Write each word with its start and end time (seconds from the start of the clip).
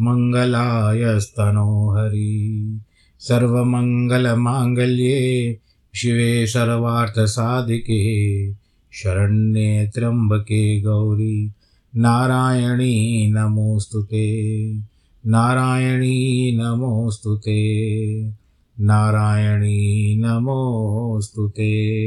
मङ्गलायस्तनोहरि 0.00 2.80
सर्वमङ्गलमाङ्गल्ये 3.18 5.58
शिवे 5.94 6.46
सर्वार्थसाधिके 6.46 8.52
शरण्ये 8.92 9.90
त्र्यम्बके 9.94 10.80
गौरी। 10.80 11.52
नारायणी 11.96 13.30
नमोऽस्तु 13.30 14.02
ते। 14.02 14.76
नारायणी 15.26 16.56
नमोऽस्तु 16.56 17.36
ते। 17.36 18.32
नारायणी 18.80 20.16
नमोऽस्तु 20.16 21.48
ते। 21.48 22.00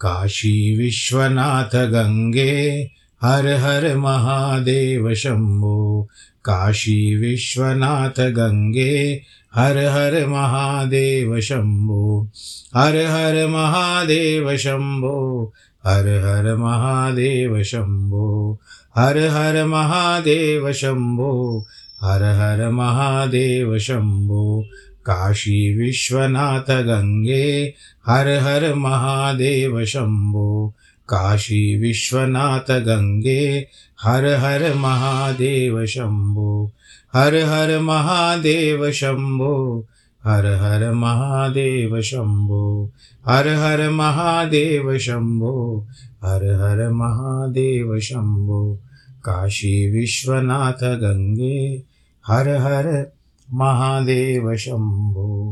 काशी 0.00 0.76
विश्वनाथ 0.76 1.74
गंगे 1.74 2.90
हर 3.22 3.46
हर 3.46 3.96
महादेव 3.96 5.14
शंभो, 5.14 6.08
काशी 6.44 7.16
विश्वनाथ 7.16 8.20
गंगे, 8.20 9.22
हर 9.54 9.78
हर 9.78 10.26
महादेव 10.26 11.40
शंभो, 11.40 12.28
हर 12.76 12.96
हर 12.96 13.46
महादेव 13.46 14.56
शंभो, 14.56 15.52
हर 15.86 16.08
हर 16.08 16.56
महादेव 16.56 17.62
शंभो, 17.62 18.58
हर 18.96 19.18
हर 19.18 19.64
महादेव 19.64 20.72
शंभो, 20.72 21.66
हर 22.02 22.22
हर 22.22 22.70
महादेव 22.70 23.78
शंभो, 23.78 24.64
काशी 25.06 25.76
विश्वनाथ 25.76 26.82
गंगे, 26.82 27.74
हर 28.06 28.28
हर 28.28 28.74
महादेव 28.74 29.84
शंभो 29.84 30.74
काशी 31.08 31.78
विश्वनाथ 31.78 32.80
गंगे, 32.80 33.68
हर 34.00 34.26
हर 34.26 34.74
महादेव 34.74 35.86
शंभो, 35.86 36.72
हर 37.14 37.34
हर 37.34 37.80
महादेव 37.80 38.90
शंभो, 38.90 39.86
हर 40.24 40.46
हर 40.46 40.92
महादेव 40.92 42.00
शंभो, 42.00 42.92
हर 43.26 43.48
हर 43.48 43.90
महादेव 43.90 44.98
शंभो, 44.98 45.86
हर 46.24 46.44
हर 46.44 46.88
महादेव 46.90 48.00
शंभो, 48.00 48.80
काशी 49.24 49.90
विश्वनाथ 49.90 50.96
गंगे, 50.96 51.82
हर 52.26 52.48
हर 52.48 53.12
महादेव 53.52 54.56
शंभो। 54.56 55.42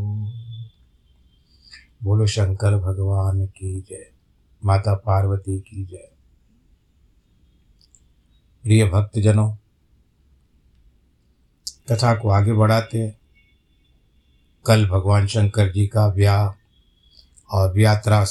बोलो 2.03 2.27
शंकर 2.27 2.77
भगवान 2.77 3.47
की 3.47 3.81
जय। 3.81 4.07
माता 4.65 4.95
पार्वती 4.95 5.61
की 5.61 5.85
जय। 5.85 6.09
प्रिय 8.63 8.85
भक्तजनों, 8.85 9.57
कथा 11.89 12.15
को 12.15 12.29
आगे 12.29 12.53
बढ़ाते 12.53 12.99
हैं। 12.99 13.19
कल 14.67 14.87
भगवान 14.89 15.27
शंकर 15.27 15.73
जी 15.73 15.87
का 15.87 16.09
ब्याह 16.09 16.53
और 17.51 17.79
यात्रा 17.79 18.27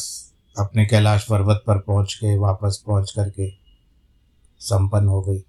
अपने 0.59 0.85
कैलाश 0.85 1.25
पर्वत 1.29 1.63
पर 1.67 1.77
पहुँच 1.77 2.13
के 2.13 2.37
वापस 2.37 2.83
पहुँच 2.87 3.11
करके 3.11 3.49
संपन्न 4.59 5.07
हो 5.07 5.21
गई। 5.21 5.43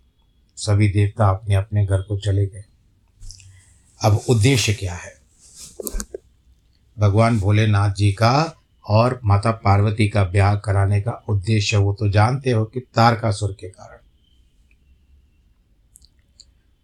सभी 0.56 0.89
देवता 0.89 1.28
अपने 1.28 1.55
अपने 1.55 1.87
घर 1.87 2.03
को 2.03 2.19
चले 2.19 2.47
गए। 2.47 2.65
अब 4.05 4.21
उद्देश्य 4.28 4.75
क्या 4.75 4.95
है? 4.95 5.15
भगवान 6.99 7.41
भोलेनाथ 7.41 7.91
जी 7.91 8.12
का 8.12 8.56
और 8.87 9.19
माता 9.25 9.50
पार्वती 9.61 10.09
का 10.09 10.25
ब्याह 10.25 10.55
कराने 10.56 11.01
का 11.01 11.13
उद्देश्य 11.28 11.77
वो 11.77 11.92
तो 11.92 12.09
जानते 12.09 12.51
हो 12.51 12.65
कि 12.65 12.81
तारकासुर 12.95 13.57
के 13.60 13.69
कारण। 13.69 13.98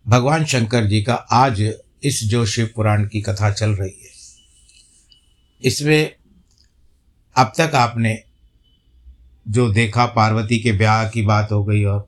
भगवान 0.06 0.44
शंकर 0.44 0.86
जी 0.86 1.02
का 1.02 1.14
आज 1.14 1.60
इस 2.02 2.22
जो 2.24 2.44
शिव 2.46 2.70
पुराण 2.76 3.06
की 3.06 3.20
कथा 3.20 3.50
चल 3.52 3.70
रही 3.70 3.90
है, 3.90 4.10
इसमें 5.62 6.14
अब 7.36 7.52
तक 7.58 7.74
आपने 7.74 8.16
जो 9.46 9.68
देखा 9.72 10.06
पार्वती 10.08 10.58
के 10.58 10.72
ब्याह 10.72 11.08
की 11.08 11.22
बात 11.22 11.52
हो 11.52 11.62
गई 11.64 11.84
और 11.84 12.00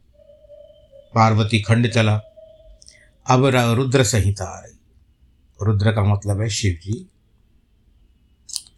पार्वती 1.14 1.60
खंड 1.60 1.90
चला, 1.90 2.14
अब 3.26 3.44
रुद्र 3.46 4.04
संहिता 4.04 4.44
आ 4.46 4.58
रही। 4.58 4.78
रुद्र 5.60 5.92
का 5.92 6.02
मतलब 6.04 6.40
है 6.40 6.48
शिव 6.50 6.78
जी। 6.82 7.06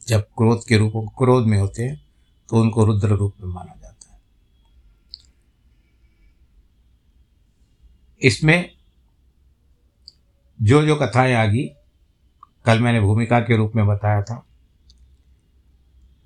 जब 0.08 0.20
क्रोध 0.20 0.66
के 0.68 0.78
रूप 0.78 0.92
क्रोध 1.18 1.46
में 1.46 1.58
होते 1.58 1.82
हैं 1.82 2.00
तो 2.48 2.60
उनको 2.60 2.84
रुद्र 2.84 3.08
रूप 3.08 3.34
में 3.40 3.52
माना 3.54 3.74
जाता 3.82 4.12
है। 4.12 4.18
इसमें 8.22 8.70
जो 10.62 10.82
जो 10.82 10.96
कथाएँ 10.96 11.34
आ 11.34 11.44
गई 11.44 11.66
कल 12.64 12.80
मैंने 12.80 13.00
भूमिका 13.00 13.40
के 13.40 13.56
रूप 13.56 13.72
में 13.76 13.86
बताया 13.86 14.22
था। 14.22 14.44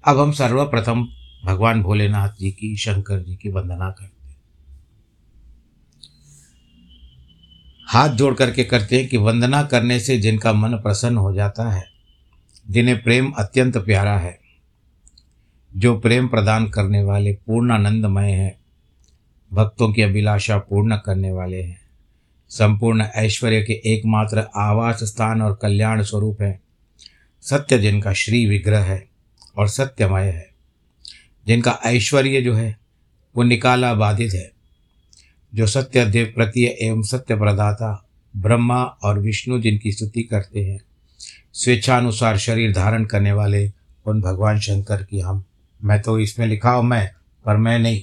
अब 0.04 0.19
हम 0.20 0.32
सर्वप्रथम 0.32 1.08
भगवान 1.44 1.82
भोलेनाथ 1.82 2.28
जी 2.28 2.50
की, 2.50 2.76
शंकर 2.76 3.22
जी 3.22 3.36
की 3.36 3.50
वंदना 3.50 3.90
करते 3.90 4.16
हाथ 7.88 8.08
जोड़ 8.08 8.34
करके 8.34 8.64
करते 8.64 8.98
हैं 9.00 9.08
कि 9.08 9.16
वंदना 9.16 9.62
करने 9.62 10.00
से 10.00 10.19
जिनका 10.19 10.52
मन 10.52 10.75
प्रसन्न 10.75 11.16
हो 11.16 11.32
जाता 11.34 11.70
है 11.70 11.98
जिन्हें 12.70 13.03
प्रेम 13.03 13.31
अत्यंत 13.31 13.79
प्यारा 13.79 14.19
है, 14.19 14.38
जो 15.76 15.99
प्रेम 15.99 16.29
प्रदान 16.29 16.69
करने 16.69 17.03
वाले 17.03 17.32
पूर्णानंदमय 17.32 18.31
हैं, 18.31 18.59
भक्तों 19.53 19.93
की 19.93 20.03
अभिलाषा 20.03 20.59
पूर्ण 20.59 20.97
करने 20.97 21.32
वाले 21.32 21.62
हैं, 21.62 21.81
संपूर्ण 22.49 23.03
ऐश्वर्य 23.03 23.62
के 23.62 23.73
एकमात्र 23.73 24.49
आवास 24.56 25.05
स्थान 25.05 25.43
और 25.43 25.59
कल्याण 25.62 26.03
स्वरूप 26.03 26.43
हैं, 26.43 26.61
सत्य 27.43 27.79
जिनका 27.79 28.12
श्री 28.12 28.47
विग्रह 28.47 28.81
है 28.81 29.09
और 29.56 29.69
सत्यमय 29.69 30.25
है, 30.25 30.50
जिनका 31.47 31.79
ऐश्वर्य 31.87 32.43
जो 32.43 32.55
है, 32.55 32.79
वो 33.37 33.43
निकाला 33.43 33.94
बाधित 33.94 34.32
है, 34.35 34.53
जो 35.55 35.67
सत्य 35.67 36.05
देव 36.05 36.32
प्रतीय 36.37 36.67
एवं 36.67 37.03
सत्य 37.03 37.37
प्रदाता 37.37 38.09
ब्रह्मा 38.37 38.85
और 38.85 39.19
विष्णु 39.19 39.61
जिनकी 39.61 39.93
स्तुति 39.93 40.23
करते 40.23 40.61
हैं 40.61 40.81
स्वेच्छानुसार 41.55 42.37
शरीर 42.39 42.73
धारण 42.73 43.05
करने 43.05 43.33
वाले 43.33 43.65
उन 44.06 44.21
भगवान 44.21 44.59
शंकर 44.59 45.03
की 45.03 45.21
हम, 45.21 45.43
मैं 45.81 46.00
तो 46.03 46.19
इसमें 46.19 46.47
लिखा 46.47 46.71
हूँ 46.71 46.85
मैं, 46.85 47.11
पर 47.45 47.56
मैं 47.56 47.79
नहीं। 47.79 48.03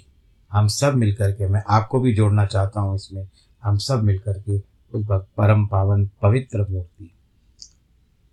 हम 0.52 0.68
सब 0.68 0.96
मिल 0.96 1.14
कर 1.16 1.32
के, 1.32 1.48
मैं 1.48 1.62
आपको 1.70 2.00
भी 2.00 2.14
जोड़ना 2.14 2.46
चाहता 2.46 2.82
हूँ 2.82 2.96
इसमें, 2.96 3.28
हम 3.64 3.78
सब 3.78 4.04
मिल 4.04 4.20
कर 4.20 4.40
के 4.40 4.58
उस 4.94 5.06
परम 5.38 5.66
पावन 5.68 6.06
पवित्र 6.22 6.66
मूर्ति, 6.70 7.12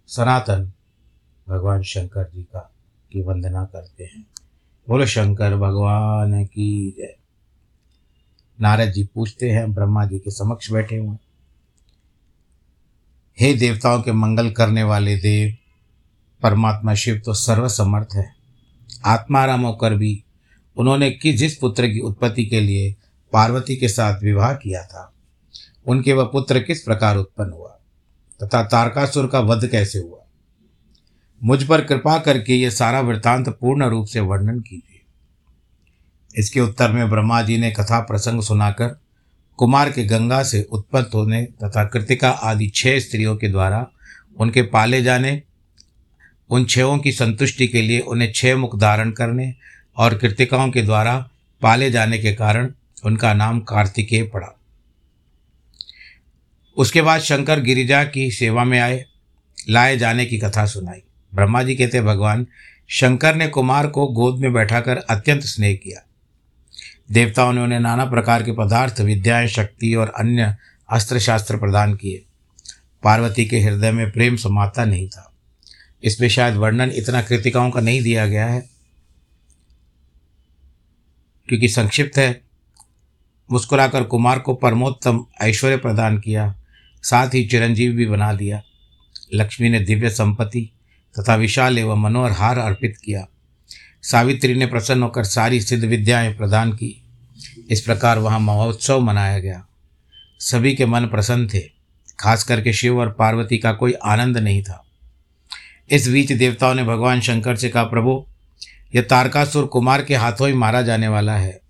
सनातन 0.08 0.70
भगवान 1.46 1.82
शंकर 1.82 2.30
जी 2.34 2.42
का, 2.42 2.70
की 3.12 3.22
वंदना 3.22 3.64
करते 3.64 4.04
हैं। 4.04 4.24
बोलो, 4.88 5.06
शंकर 5.06 5.56
भगवान 5.56 6.44
की 6.44 6.94
जय। 6.98 7.14
नारद 8.58 8.92
जी 8.92 9.04
पूछते 9.04 9.50
हैं, 9.50 9.72
ब्रह्मा 9.74 10.04
जी 10.04 10.18
के 10.18 10.30
समक्ष 10.30 10.70
बैठे 10.72 10.96
हुए 10.96 11.08
हे। 11.08 11.31
देवताओं 13.38 14.00
के 14.02 14.12
मंगल 14.12 14.50
करने 14.50 14.82
वाले 14.82 15.16
देव, 15.16 15.56
परमात्मा 16.42 16.94
शिव 16.94 17.20
तो 17.26 17.34
सर्वसमर्थ 17.34 18.14
है। 18.14 18.24
आत्माराम 19.04 19.60
होकर 19.60 19.94
भी 19.94 20.22
उन्होंने 20.76 21.10
किस 21.10 21.36
जिस 21.36 21.56
पुत्र 21.56 21.88
की 21.88 22.00
उत्पत्ति 22.00 22.44
के 22.46 22.60
लिए 22.60 22.94
पार्वती 23.32 23.76
के 23.76 23.88
साथ 23.88 24.22
विवाह 24.22 24.52
किया 24.54 24.82
था, 24.82 25.12
उनके 25.86 26.12
वह 26.12 26.24
पुत्र 26.24 26.60
किस 26.60 26.82
प्रकार 26.82 27.16
उत्पन्न 27.16 27.52
हुआ, 27.52 27.78
तथा 28.40 28.62
तारकासुर 28.62 29.26
का 29.26 29.40
वध 29.40 29.66
कैसे 29.66 29.98
हुआ? 29.98 30.18
मुझ 31.42 31.62
पर 31.64 31.84
कृपा 31.84 32.18
करके 32.18 32.54
ये 32.54 32.70
सारा 32.70 33.00
वृत्तांत 33.00 33.48
पूर्ण 33.50 33.88
रूप 33.88 34.06
से 34.06 34.20
वर्णन 34.20 34.60
कीजिए। 34.60 35.00
इसके 36.34 36.60
उत्तर 36.60 36.92
में 36.92 37.08
ब्रह्मा 37.10 37.42
जी 37.42 37.58
ने 37.58 37.70
कथा 37.70 38.00
प्रसंग 38.00 38.42
सुनाकर 38.42 38.96
कुमार 39.56 39.90
के 39.90 40.04
गंगा 40.04 40.42
से 40.42 40.62
उत्पन्न 40.62 41.06
होने 41.14 41.42
तथा 41.42 41.84
कृतिका 41.84 42.30
आदि 42.30 42.68
छह 42.74 42.98
स्त्रियों 42.98 43.36
के 43.36 43.48
द्वारा 43.48 43.86
उनके 44.36 44.62
पाले 44.62 45.02
जाने, 45.02 45.42
उन 46.50 46.64
छयों 46.64 46.98
की 46.98 47.12
संतुष्टि 47.12 47.66
के 47.66 47.82
लिए 47.82 48.00
उन्हें 48.00 48.32
छह 48.32 48.56
मुख 48.56 48.78
धारण 48.78 49.10
करने 49.10 49.54
और 49.96 50.18
कृतिकाओं 50.18 50.70
के 50.70 50.82
द्वारा 50.82 51.30
पाले 51.62 51.90
जाने 51.90 52.18
के 52.18 52.32
कारण 52.32 52.72
उनका 53.04 53.34
नाम 53.34 53.60
कार्तिकेय 53.60 54.22
पड़ा। 54.22 54.58
उसके 56.76 57.02
बाद 57.02 57.20
शंकर 57.20 57.60
गिरिजा 57.60 58.04
की 58.04 58.30
सेवा 58.30 58.64
में 58.64 58.80
आए, 58.80 59.04
लाए 59.70 59.96
जाने 59.96 60.26
की 60.26 60.38
कथा 60.38 60.66
सुनाई। 60.66 61.02
ब्रह्मा 61.34 61.62
जी 61.62 61.74
कहते, 61.74 62.00
भगवान, 62.00 62.46
शंकर 62.88 63.34
ने 63.34 63.48
कुमार 63.48 63.86
को 63.86 64.06
गोद 64.06 64.38
में 64.38 64.52
बैठाकर 64.52 64.96
अत्यंत 64.96 65.42
स्नेह 65.42 65.74
किया। 65.74 66.06
देवताओं 67.12 67.52
ने 67.52 67.60
उन्हें 67.60 67.80
नाना 67.80 68.04
प्रकार 68.04 68.42
के 68.42 68.52
पदार्थ, 68.52 69.00
विद्याएँ, 69.00 69.48
शक्ति 69.48 69.94
और 69.94 70.12
अन्य 70.18 70.56
अस्त्र 70.90 71.18
शास्त्र 71.18 71.56
प्रदान 71.56 71.94
किए। 71.94 72.24
पार्वती 73.02 73.44
के 73.44 73.60
हृदय 73.60 73.92
में 73.92 74.10
प्रेम 74.10 74.36
समाता 74.36 74.84
नहीं 74.84 75.08
था। 75.08 75.32
इसमें 76.04 76.28
शायद 76.28 76.54
वर्णन 76.54 76.90
इतना 76.94 77.22
कृतिकाओं 77.22 77.70
का 77.70 77.80
नहीं 77.80 78.02
दिया 78.02 78.26
गया 78.26 78.46
है। 78.46 78.70
क्योंकि 81.48 81.68
संक्षिप्त 81.68 82.18
है, 82.18 82.40
मुस्कुराकर 83.52 84.02
कुमार 84.02 84.38
को 84.38 84.54
परमोत्तम 84.54 85.26
ऐश्वर्य 85.42 85.76
प्रदान 85.76 86.18
किया, 86.18 86.56
साथ 87.02 87.34
ही 87.34 87.46
चिरंजीव 87.46 87.92
भी 87.92 88.06
बना 88.06 88.32
दिया। 88.32 88.62
लक्ष्मी 89.34 89.70
ने 89.70 89.80
दिव्य 89.80 90.10
संपत्ति 90.10 90.70
तथा 91.18 91.34
विशाल 91.34 91.78
एवं 91.78 92.02
मनोहर 92.02 92.32
हार 92.32 92.58
अर्पित 92.58 92.96
किया। 93.04 93.26
सावित्री 94.02 94.54
ने 94.54 94.66
प्रसन्न 94.66 95.02
होकर 95.02 95.24
सारी 95.24 95.60
सिद्ध 95.60 95.84
विद्याएँ 95.84 96.34
प्रदान 96.34 96.72
की। 96.72 97.01
इस 97.72 97.80
प्रकार 97.80 98.18
वहाँ 98.18 98.40
महोत्सव 98.40 99.00
मनाया 99.00 99.38
गया। 99.38 99.66
सभी 100.38 100.74
के 100.74 100.86
मन 100.86 101.06
प्रसन्न 101.06 101.48
थे, 101.48 101.60
खास 102.20 102.44
करके 102.44 102.72
शिव 102.72 102.98
और 102.98 103.12
पार्वती 103.12 103.58
का 103.58 103.72
कोई 103.72 103.92
आनंद 103.92 104.38
नहीं 104.38 104.62
था। 104.62 104.84
इस 105.90 106.08
बीच 106.08 106.32
देवताओं 106.32 106.74
ने 106.74 106.84
भगवान 106.84 107.20
शंकर 107.20 107.56
से 107.56 107.68
कहा, 107.68 107.82
प्रभु, 107.82 108.26
यह 108.94 109.02
तारकासुर 109.02 109.66
कुमार 109.66 110.04
के 110.04 110.16
हाथों 110.16 110.48
ही 110.48 110.54
मारा 110.54 110.82
जाने 110.82 111.08
वाला 111.08 111.36
है। 111.36 111.60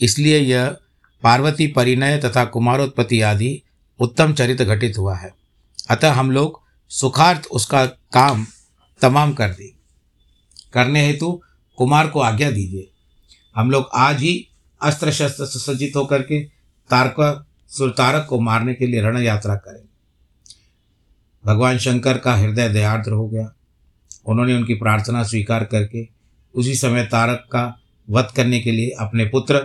इसलिए 0.00 0.38
यह 0.38 0.76
पार्वती 1.22 1.66
परिणय 1.66 2.18
तथा 2.18 2.44
कुमारोत्पत्ति 2.44 3.20
आदि 3.20 3.62
उत्तम 4.00 4.32
चरित्र 4.32 4.64
घटित 4.64 4.98
हुआ 4.98 5.16
है। 5.16 5.34
अतः 5.90 6.12
हम 6.12 6.30
लोग 6.30 6.62
सुखार्थ 6.88 7.46
उसका 7.46 7.86
काम 7.86 8.46
तमाम 9.00 9.32
कर 9.32 9.48
दें। 9.48 9.72
करने 10.72 11.06
हेतु 11.06 11.42
कुमार 11.76 12.06
को 12.06 12.20
आज्ञा 12.20 12.50
दीजिए। 12.50 12.90
हम 13.56 13.70
लोग 13.70 13.90
आज 13.94 14.20
ही 14.20 14.48
अस्त्र 14.82 15.12
शस्त्र 15.12 15.46
सुसज्जित 15.46 15.92
होकर 15.96 16.22
के 16.22 16.44
तारका 16.90 17.46
सुरतारक 17.68 18.26
को 18.28 18.40
मारने 18.40 18.74
के 18.74 18.86
लिए 18.86 19.02
रण 19.02 19.18
यात्रा 19.18 19.54
करें। 19.54 19.82
भगवान 21.46 21.78
शंकर 21.78 22.18
का 22.18 22.34
हृदय 22.34 22.68
दयाद्र 22.68 23.12
हो 23.12 23.28
गया। 23.28 23.52
उन्होंने 24.26 24.54
उनकी 24.54 24.74
प्रार्थना 24.74 25.22
स्वीकार 25.22 25.64
करके 25.64 26.08
उसी 26.54 26.74
समय 26.74 27.04
तारक 27.04 27.48
का 27.52 27.78
वध 28.10 28.28
करने 28.36 28.60
के 28.60 28.72
लिए 28.72 28.90
अपने 28.90 29.24
पुत्र 29.24 29.58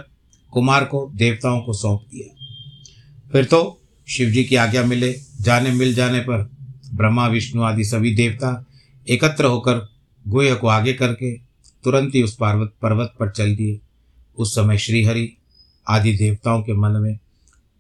कुमार 0.52 0.86
को 0.86 1.12
देवताओं 1.16 1.62
को 1.62 1.74
सौंप 1.74 2.02
दिया। 2.12 2.36
फिर 3.32 3.46
तो 3.46 3.82
शिव 4.08 4.30
जी 4.30 4.44
की 4.44 4.56
आज्ञा 4.56 4.84
मिले। 4.84 5.16
जाने 5.42 5.72
मिल 5.72 5.94
जाने 5.94 6.20
पर 6.20 6.50
ब्रह्मा, 6.94 7.28
विष्णु 7.28 7.64
आदि 7.64 7.84
सभी 7.84 8.16
देवता 8.16 8.66
एकत्र 9.10 9.46
होकर 9.46 9.90
गुह 10.28 10.54
को 10.54 10.68
आगे 10.68 10.94
करके 10.94 11.38
तुरंत 11.84 12.16
ही 12.16 12.24
उस 12.24 12.36
पर्वत 12.36 12.74
पर्वत 12.82 13.14
पर 13.20 13.32
चल 13.32 13.56
दिए। 13.56 13.80
उस 14.38 14.56
समय 14.56 14.78
श्रीहरि 14.78 15.30
आदि 15.88 16.14
देवताओं 16.14 16.62
के 16.64 16.74
मन 16.74 16.92
में 16.92 17.16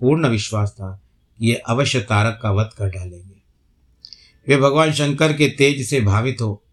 पूर्ण 0.01 0.27
विश्वास 0.27 0.71
था 0.71 0.91
कि 1.39 1.47
ये 1.47 1.55
अवश्य 1.55 1.99
तारक 1.99 2.39
का 2.43 2.51
वध 2.51 2.69
कर 2.77 2.89
डालेंगे। 2.89 3.35
वे 4.47 4.57
भगवान 4.57 4.91
शंकर 4.91 5.33
के 5.33 5.47
तेज 5.47 5.85
से 5.89 6.01
भावित 6.01 6.41
हो, 6.41 6.63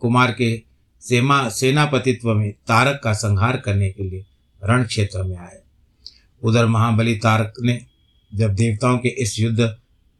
कुमार 0.00 0.32
के 0.32 0.62
सेमा, 1.02 1.48
सेनापतित्व 1.48 2.34
में 2.34 2.52
तारक 2.52 3.00
का 3.04 3.12
संहार 3.12 3.56
करने 3.56 3.90
के 3.90 4.02
लिए 4.02 4.24
रण 4.62 4.84
क्षेत्र 4.84 5.22
में 5.22 5.36
आए। 5.36 5.60
उधर 6.42 6.66
महाबली 6.66 7.16
तारक 7.16 7.54
ने 7.62 7.80
जब 8.32 8.54
देवताओं 8.54 8.98
के 8.98 9.08
इस 9.08 9.38
युद्ध 9.38 9.76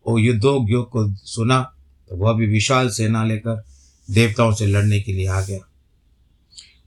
और 0.07 0.21
युद्धोग्यों 0.21 0.83
को 0.85 1.07
सुना 1.15 1.61
तो 2.11 2.17
वह 2.17 2.33
भी 2.33 2.47
विशाल 2.47 2.89
सेना 2.89 3.25
लेकर 3.25 3.63
देवताओं 4.09 4.53
से 4.55 4.67
लड़ने 4.67 5.01
के 5.01 5.13
लिए 5.13 5.27
आ 5.27 5.41
गया। 5.41 5.59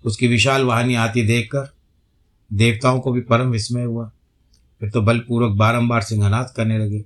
उसकी 0.06 0.28
विशाल 0.28 0.64
वाहनी 0.64 0.96
आती 0.96 1.24
देखकर 1.24 1.77
देवताओं 2.54 3.00
को 3.00 3.12
भी 3.12 3.22
परम 3.22 3.50
विस्मय 3.50 3.84
हुआ। 3.84 4.12
फिर 4.80 4.90
तो 4.90 5.02
बलपूर्वक 5.02 5.58
बारंबार 5.58 6.02
सिंहनाथ 6.02 6.46
करने 6.56 6.78
लगे। 6.78 7.06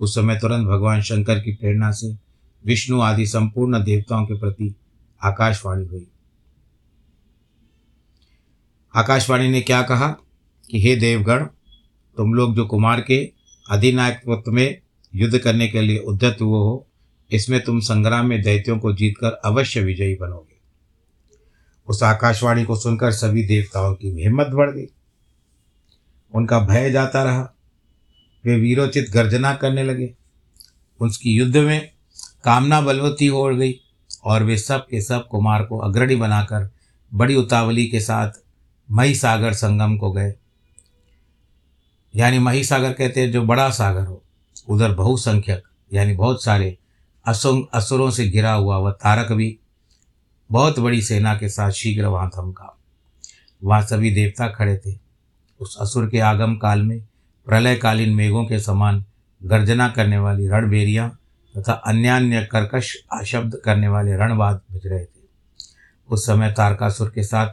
उस 0.00 0.14
समय 0.14 0.38
तुरंत 0.38 0.66
भगवान 0.66 1.02
शंकर 1.02 1.40
की 1.40 1.52
प्रेरणा 1.52 1.90
से 1.90 2.16
विष्णु 2.66 3.00
आदि 3.00 3.26
संपूर्ण 3.26 3.84
देवताओं 3.84 4.26
के 4.26 4.38
प्रति 4.38 4.74
आकाशवाणी 5.22 5.86
हुई। 5.86 6.06
आकाशवाणी 8.96 9.48
ने 9.48 9.60
क्या 9.60 9.82
कहा 9.82 10.08
कि, 10.70 10.82
हे 10.82 10.96
देवगण, 10.96 11.44
तुम 12.16 12.34
लोग 12.34 12.56
जो 12.56 12.66
कुमार 12.66 13.00
के 13.00 13.32
अधिनायकत्व 13.70 14.52
में 14.52 14.80
युद्ध 15.14 15.38
करने 15.38 15.68
के 15.68 15.80
लिए 15.80 15.98
उद्यत 15.98 16.38
हुए 16.40 16.58
हो, 16.58 16.86
इसमें 17.32 17.64
तुम 17.64 17.80
संग्राम 17.80 18.26
में 18.26 18.42
दैत्यों 18.42 18.78
को 18.78 18.92
जीतकर 18.92 19.30
अवश्य 19.30 19.80
विजयी 19.80 20.14
बनोगे। 20.14 20.49
उस 21.90 22.02
आकाशवाणी 22.02 22.64
को 22.64 22.76
सुनकर 22.76 23.12
सभी 23.12 23.44
देवताओं 23.44 23.94
की 23.94 24.22
हिम्मत 24.22 24.46
बढ़ 24.46 24.70
गई। 24.70 24.86
उनका 26.34 26.60
भय 26.60 26.90
जाता 26.90 27.22
रहा। 27.22 27.54
वे 28.44 28.56
वीरोचित 28.56 29.10
गर्जना 29.10 29.54
करने 29.54 29.82
लगे। 29.82 30.14
उसकी 31.00 31.30
युद्ध 31.30 31.56
में 31.56 31.90
कामना 32.44 32.80
बलवती 32.80 33.26
हो 33.26 33.44
गई 33.44 33.74
और 34.24 34.42
वे 34.42 34.58
सब 34.58 34.86
के 34.90 35.00
सब 35.00 35.28
कुमार 35.28 35.64
को 35.64 35.78
अग्रणी 35.78 36.16
बनाकर 36.16 36.70
बड़ी 37.14 37.34
उतावली 37.34 37.86
के 37.86 38.00
साथ 38.00 38.30
मही 38.90 39.14
सागर 39.14 39.52
संगम 39.52 39.96
को 39.96 40.12
गए। 40.12 40.34
यानी 42.16 42.38
मही 42.38 42.64
सागर 42.64 42.92
कहते 42.92 43.20
हैं 43.20 43.32
जो 43.32 43.42
बड़ा 43.42 43.70
सागर 43.70 44.06
हो, 44.06 44.22
उधर 44.68 44.94
बहुसंख्यक, 44.94 45.62
यानी 45.92 46.12
बहुत 46.12 46.44
सारे 46.44 46.78
असुर 47.26 47.68
असुरों 47.74 48.10
से 48.10 48.28
घिरा 48.28 48.52
हुआ 48.52 48.76
वह 48.76 48.90
तारक 48.90 49.32
भी 49.32 49.58
बहुत 50.52 50.78
बड़ी 50.78 51.02
सेना 51.02 51.34
के 51.34 51.48
साथ 51.48 51.70
शीघ्र 51.70 52.06
वहाँ 52.06 52.30
थमका। 52.38 52.78
वहाँ 53.64 53.82
सभी 53.82 54.10
देवता 54.10 54.48
खड़े 54.48 54.80
थे। 54.86 54.98
उस 55.60 55.76
असुर 55.80 56.08
के 56.08 56.18
आगम 56.18 56.56
काल 56.56 56.82
में 56.82 57.00
प्रलयकालीन 57.46 58.14
मेघों 58.14 58.44
के 58.44 58.60
समान 58.60 59.04
गर्जना 59.44 59.88
करने 59.88 60.18
वाली 60.18 60.48
रणबेरियाँ 60.48 61.18
तथा 61.58 61.72
अन्य 61.72 62.08
अन्य 62.08 62.42
कर्कश 62.42 62.96
शब्द 63.26 63.56
करने 63.64 63.88
वाले 63.88 64.16
रणवाद 64.16 64.60
बज 64.72 64.80
रहे 64.86 65.04
थे। 65.04 65.20
उस 66.08 66.26
समय 66.26 66.52
तारकासुर 66.52 67.12
के 67.14 67.22
साथ 67.22 67.48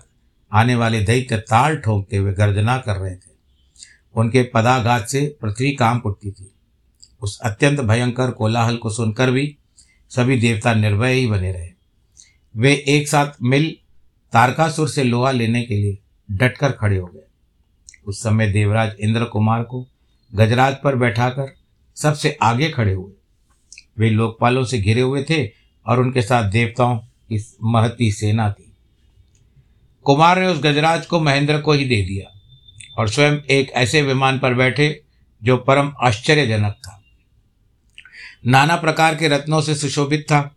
आने 0.54 0.76
वाले 0.76 1.02
दैत्य 1.02 1.38
ताल 1.38 1.78
ठोकते 1.78 2.18
हुए 2.18 2.34
गर्जना 2.34 2.78
कर 2.78 2.96
रहे 2.96 3.16
थे। 3.16 3.36
उनके 4.16 4.44
पदाघात 4.44 5.08
से 5.08 5.38
पृथ्वी 5.42 5.72
काम 5.72 6.02
उठती 6.06 6.32
थी। 6.32 6.52
उस 7.22 7.40
अत्यंत 7.40 7.80
भयंकर 7.80 8.32
कोलाहल 8.32 8.78
को 8.78 8.90
सुनकर 8.90 9.32
भी 9.32 9.58
सभी 10.10 10.40
देवता 10.40 10.74
निर्भय 10.74 11.14
ही 11.14 11.28
बने 11.28 11.52
रहे। 11.52 11.77
वे 12.58 12.86
एक 12.88 13.08
साथ 13.08 13.28
मिल 13.42 13.78
तारकासुर 14.34 14.90
से 14.90 15.04
लोहा 15.04 15.32
लेने 15.32 15.64
के 15.64 15.76
लिए 15.76 15.98
डटकर 16.32 16.72
खड़े 16.72 16.98
हो 16.98 17.08
गए। 17.08 17.28
उस 18.06 18.24
समय 18.24 18.48
देवराज 18.48 18.96
इंद्र 19.00 19.26
कुमार 19.26 19.64
को 19.64 19.88
गजराज 20.36 20.76
पर 20.84 20.96
बैठाकर 20.96 21.56
सबसे 21.96 22.38
आगे 22.42 22.70
खड़े 22.70 22.94
हुए। 22.94 23.12
वे 23.98 24.10
लोकपालों 24.10 24.64
से 24.64 24.80
घिरे 24.80 25.02
हुए 25.02 25.26
थे 25.30 25.52
और 25.86 26.00
उनके 26.00 26.22
साथ 26.22 26.50
देवताओं 26.50 26.98
की 26.98 27.56
महती 27.64 28.12
सेना 28.12 28.52
थी। 28.52 28.74
कुमार 30.04 30.40
ने 30.40 30.48
उस 30.48 30.60
गजराज 30.60 31.06
को 31.06 31.20
महेंद्र 31.20 31.62
को 31.62 31.74
ही 31.74 31.86
दे 31.86 32.02
दिया 32.02 32.42
और 32.98 33.10
स्वयं 33.10 33.38
एक 33.38 33.70
ऐसे 33.70 34.02
विमान 34.02 34.40
पर 34.40 34.54
बैठे 34.54 35.04
जो 35.44 35.58
परम 35.58 35.94
आश्चर्यजनक 36.02 36.74
था। 36.74 37.04
नाना 38.48 38.76
प्रकार 38.76 39.16
के 39.16 39.28
रत्नों 39.28 39.62
से 39.62 39.76
सुशोभित 39.76 40.22
था। 40.22 40.57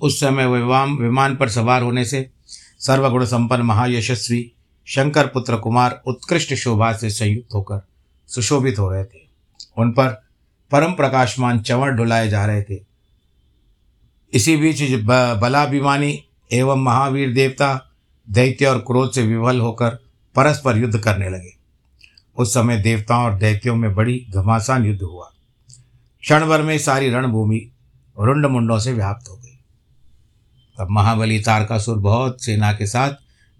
उस 0.00 0.20
समय 0.20 0.46
विमान 0.46 0.96
विमान 0.96 1.36
पर 1.36 1.48
सवार 1.48 1.82
होने 1.82 2.04
से 2.04 2.30
सर्वगुण 2.78 3.24
संपन्न 3.24 3.62
महायशस्वी 3.62 4.52
शंकर 4.86 5.26
पुत्र 5.26 5.56
कुमार 5.56 6.02
उत्कृष्ट 6.06 6.54
शोभा 6.54 6.92
से 6.92 7.10
संयुक्त 7.10 7.54
होकर 7.54 7.80
सुशोभित 8.28 8.78
हो 8.78 8.90
रहे 8.90 9.04
थे। 9.04 9.18
उन 9.78 9.90
पर 9.90 10.08
परम 10.70 10.92
प्रकाशमान 10.92 11.60
चंवर 11.60 11.88
डुलाए 11.88 12.28
जा 12.28 12.44
रहे 12.46 12.62
थे। 12.62 12.80
इसी 14.32 14.56
बीच 14.56 14.82
बलाभिमानी 15.40 16.24
एवं 16.52 16.82
महावीर 16.82 17.32
देवता 17.34 17.90
दैत्य 18.30 18.66
और 18.66 18.78
क्रोध 18.78 19.12
से 19.12 19.22
विवल 19.22 19.60
होकर 19.60 19.90
परस्पर 20.36 20.78
युद्ध 20.78 20.98
करने 20.98 21.28
लगे। 21.30 21.54
उस 22.36 22.54
समय 22.54 22.76
देवताओं 22.76 23.24
और 23.24 23.34
दैत्यों 23.34 23.76
में 23.76 23.94
बड़ी 23.94 24.26
घमासान 24.30 24.84
युद्ध 24.84 25.02
हुआ। 25.02 25.32
क्षण 26.20 26.46
भर 26.46 26.62
में 26.62 26.78
सारी 26.78 27.10
रणभूमि 27.10 27.70
रुंड 28.20 28.46
मुंडों 28.46 28.78
से 28.78 28.92
व्याप्त 28.92 29.28
हो 29.28 29.36
गई। 29.36 29.49
तब 30.80 30.86
महाबली 30.90 31.40
तारकासुर 31.40 31.98
बहुत 31.98 32.44
सेना 32.44 32.72
के 32.72 32.86
साथ, 32.86 33.14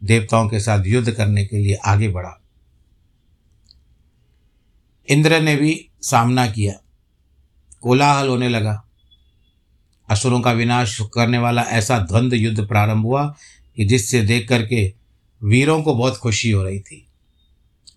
देवताओं 0.04 0.48
के 0.48 0.60
साथ 0.60 0.84
युद्ध 0.86 1.12
करने 1.12 1.44
के 1.44 1.58
लिए 1.58 1.74
आगे 1.74 2.08
बढ़ा। 2.08 2.40
इंद्र 5.08 5.40
ने 5.40 5.56
भी 5.56 5.88
सामना 6.02 6.50
किया। 6.50 6.74
कोलाहल 7.82 8.28
होने 8.28 8.48
लगा। 8.48 8.84
असुरों 10.10 10.40
का 10.40 10.52
विनाश 10.52 11.00
करने 11.14 11.38
वाला 11.38 11.62
ऐसा 11.62 11.98
द्वंद्व 11.98 12.36
युद्ध 12.36 12.68
प्रारंभ 12.68 13.02
हुआ 13.02 13.34
कि 13.76 13.84
जिससे 13.84 14.22
देख 14.22 14.48
करके 14.48 14.94
वीरों 15.44 15.82
को 15.82 15.94
बहुत 15.94 16.16
खुशी 16.16 16.50
हो 16.50 16.62
रही 16.62 16.80
थी 16.80 17.06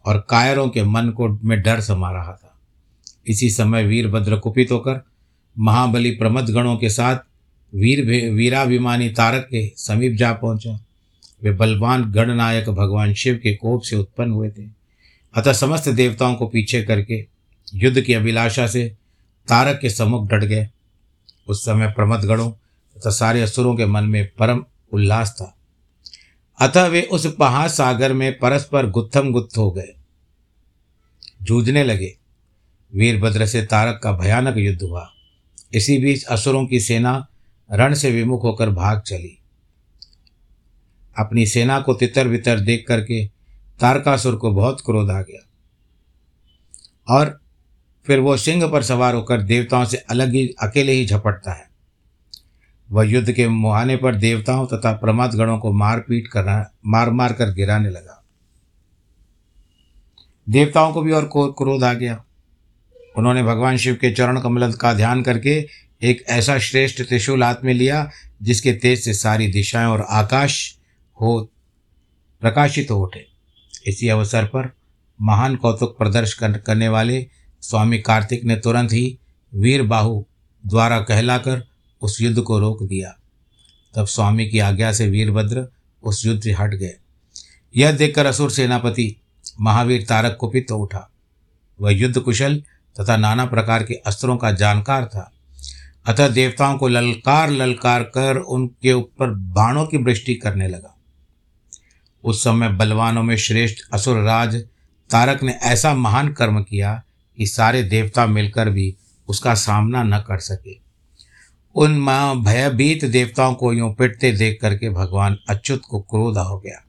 और 0.05 0.27
कायरों 0.29 0.69
के 0.69 0.83
मन 0.83 1.09
को 1.09 1.39
में 1.43 1.61
डर 1.61 1.81
समा 1.81 2.11
रहा 2.11 2.33
था। 2.33 2.59
इसी 3.27 3.49
समय 3.49 3.83
वीरभद्र 3.83 4.37
कुपित 4.37 4.71
होकर 4.71 5.05
महाबली 5.59 6.11
प्रमद 6.11 6.49
गणों 6.49 6.77
के 6.77 6.89
साथ 6.89 7.17
वीर 7.75 8.31
वीराभिमानी 8.31 9.09
तारक 9.09 9.47
के 9.51 9.73
समीप 9.77 10.13
जा 10.13 10.33
पहुँचा। 10.33 10.85
वे 11.43 11.51
बलवान 11.51 12.11
गणनायक 12.11 12.69
भगवान 12.69 13.13
शिव 13.13 13.35
के 13.35 13.55
कोप 13.55 13.81
से 13.81 13.95
उत्पन्न 13.95 14.31
हुए 14.31 14.49
थे। 14.49 14.67
अतः 15.33 15.53
समस्त 15.53 15.89
देवताओं 15.89 16.35
को 16.35 16.47
पीछे 16.47 16.83
करके 16.83 17.27
युद्ध 17.73 18.01
की 18.01 18.13
अभिलाषा 18.13 18.67
से 18.67 18.89
तारक 19.47 19.79
के 19.81 19.89
सम्मुख 19.89 20.29
डट 20.29 20.43
गए। 20.43 20.69
उस 21.47 21.65
समय 21.65 21.87
प्रमद 21.87 22.19
गणों 22.19 22.51
तथा 22.97 23.09
सारे 23.09 23.41
असुरों 23.41 23.75
के 23.75 23.85
मन 23.85 24.03
में 24.03 24.31
परम 24.39 24.65
उल्लास 24.91 25.31
था। 25.31 25.57
अतः 26.59 26.85
वे 26.85 27.01
उस 27.01 27.25
महासागर 27.39 28.13
में 28.13 28.39
परस्पर 28.39 28.89
गुत्थम 28.89 29.31
गुत्थ 29.31 29.57
हो 29.57 29.71
गए। 29.71 29.93
जूझने 31.41 31.83
लगे। 31.83 32.17
वीरभद्र 32.95 33.45
से 33.45 33.65
तारक 33.65 33.99
का 34.03 34.11
भयानक 34.11 34.57
युद्ध 34.57 34.81
हुआ। 34.81 35.13
इसी 35.73 35.97
बीच 35.97 36.23
असुरों 36.23 36.67
की 36.67 36.79
सेना 36.79 37.27
रण 37.73 37.93
से 37.93 38.11
विमुख 38.11 38.43
होकर 38.43 38.69
भाग 38.69 39.01
चली। 39.01 39.39
अपनी 41.19 41.45
सेना 41.45 41.79
को 41.79 41.93
तितर 41.93 42.27
बितर 42.27 42.59
देख 42.59 42.85
करके 42.87 43.25
तारकासुर 43.79 44.35
को 44.35 44.51
बहुत 44.51 44.81
क्रोध 44.85 45.09
आ 45.09 45.21
गया। 45.21 45.47
और 47.17 47.41
फिर 48.07 48.19
वो 48.19 48.37
सिंह 48.37 48.67
पर 48.67 48.83
सवार 48.83 49.15
होकर 49.15 49.41
देवताओं 49.41 49.85
से 49.85 49.97
अलग 49.97 50.33
ही, 50.33 50.47
अकेले 50.47 50.91
ही 50.91 51.05
झपटता 51.05 51.53
है। 51.53 51.69
वह 52.91 53.03
युद्ध 53.03 53.31
के 53.31 53.47
मुहाने 53.47 53.97
पर 53.97 54.15
देवताओं 54.15 54.67
तथा 54.67 54.91
प्रमाद 54.91 55.33
गणों 55.33 55.59
को 55.59 55.71
मार 55.71 55.99
पीट 55.99 56.27
करना 56.27 56.71
मार 56.85 57.11
मार 57.11 57.33
कर 57.33 57.53
गिराने 57.53 57.89
लगा। 57.89 58.23
देवताओं 60.49 60.93
को 60.93 61.01
भी 61.01 61.11
और 61.11 61.29
क्रोध 61.35 61.83
आ 61.83 61.93
गया। 61.93 62.25
उन्होंने 63.17 63.43
भगवान 63.43 63.77
शिव 63.77 63.95
के 63.95 64.11
चरण 64.11 64.41
कमल 64.41 64.73
का 64.73 64.93
ध्यान 64.93 65.23
करके 65.23 65.67
एक 66.03 66.23
ऐसा 66.27 66.59
श्रेष्ठ 66.59 67.01
त्रिशूल 67.01 67.43
हाथ 67.43 67.55
में 67.63 67.73
लिया, 67.73 68.11
जिसके 68.41 68.73
तेज 68.73 69.03
से 69.03 69.13
सारी 69.13 69.47
दिशाएँ 69.47 69.85
और 69.85 70.05
आकाश 70.09 70.77
हो, 71.21 71.49
प्रकाशित 72.41 72.91
हो 72.91 73.03
उठे। 73.03 73.27
इसी 73.87 74.07
अवसर 74.07 74.45
पर 74.45 74.75
महान 75.21 75.55
कौतुक 75.55 75.97
प्रदर्शन 75.97 76.53
करने 76.53 76.87
वाले 76.87 77.27
स्वामी 77.61 77.99
कार्तिक 77.99 78.43
ने 78.43 78.55
तुरंत 78.55 78.93
ही 78.93 79.17
वीर 79.55 79.83
बाहु 79.83 80.25
द्वारा 80.67 80.99
कहलाकर 80.99 81.67
उस 82.01 82.21
युद्ध 82.21 82.41
को 82.41 82.59
रोक 82.59 82.83
दिया। 82.83 83.17
तब 83.95 84.05
स्वामी 84.05 84.49
की 84.49 84.59
आज्ञा 84.59 84.93
से 84.93 85.07
वीरभद्र 85.07 85.67
उस 86.03 86.25
युद्ध 86.25 86.43
से 86.43 86.51
हट 86.51 86.73
गए। 86.73 86.95
यह 87.77 87.91
देखकर 87.91 88.25
असुर 88.25 88.51
सेनापति 88.51 89.15
महावीर 89.61 90.05
तारक 90.09 90.37
कुपित 90.39 90.67
हो 90.71 90.77
उठा। 90.77 91.11
वह 91.81 91.91
युद्ध 91.91 92.19
कुशल 92.19 92.63
तथा 92.99 93.17
नाना 93.17 93.45
प्रकार 93.45 93.83
के 93.83 93.93
अस्त्रों 93.93 94.37
का 94.37 94.51
जानकार 94.51 95.05
था। 95.05 95.29
अतः 96.05 96.27
देवताओं 96.27 96.77
को 96.77 96.87
ललकार 96.87 97.49
ललकार 97.49 98.03
कर 98.03 98.37
उनके 98.37 98.93
ऊपर 98.93 99.27
बाणों 99.29 99.85
की 99.85 99.97
वृष्टि 99.97 100.35
करने 100.35 100.67
लगा। 100.67 100.97
उस 102.23 102.43
समय 102.43 102.69
बलवानों 102.69 103.23
में 103.23 103.37
श्रेष्ठ 103.37 103.77
असुर 103.93 104.17
राज 104.17 104.55
तारक 105.09 105.43
ने 105.43 105.51
ऐसा 105.51 105.93
महान 105.93 106.33
कर्म 106.33 106.63
किया 106.63 107.03
कि 107.37 107.47
सारे 107.47 107.83
देवता 107.83 108.27
मिलकर 108.27 108.69
भी 108.69 108.95
उसका 109.27 109.53
सामना 109.53 110.03
न 110.03 110.19
कर 110.19 110.37
सके। 110.37 110.77
उन 111.75 111.97
माँ 111.97 112.43
भयभीत 112.43 113.05
देवताओं 113.05 113.53
को 113.53 113.73
यूँ 113.73 113.93
पिटते 113.93 114.31
देख 114.31 114.59
करके 114.61 114.89
भगवान 114.89 115.37
अच्युत 115.49 115.81
को 115.89 115.99
क्रोध 115.99 116.37
हो 116.37 116.59
गया। 116.59 116.83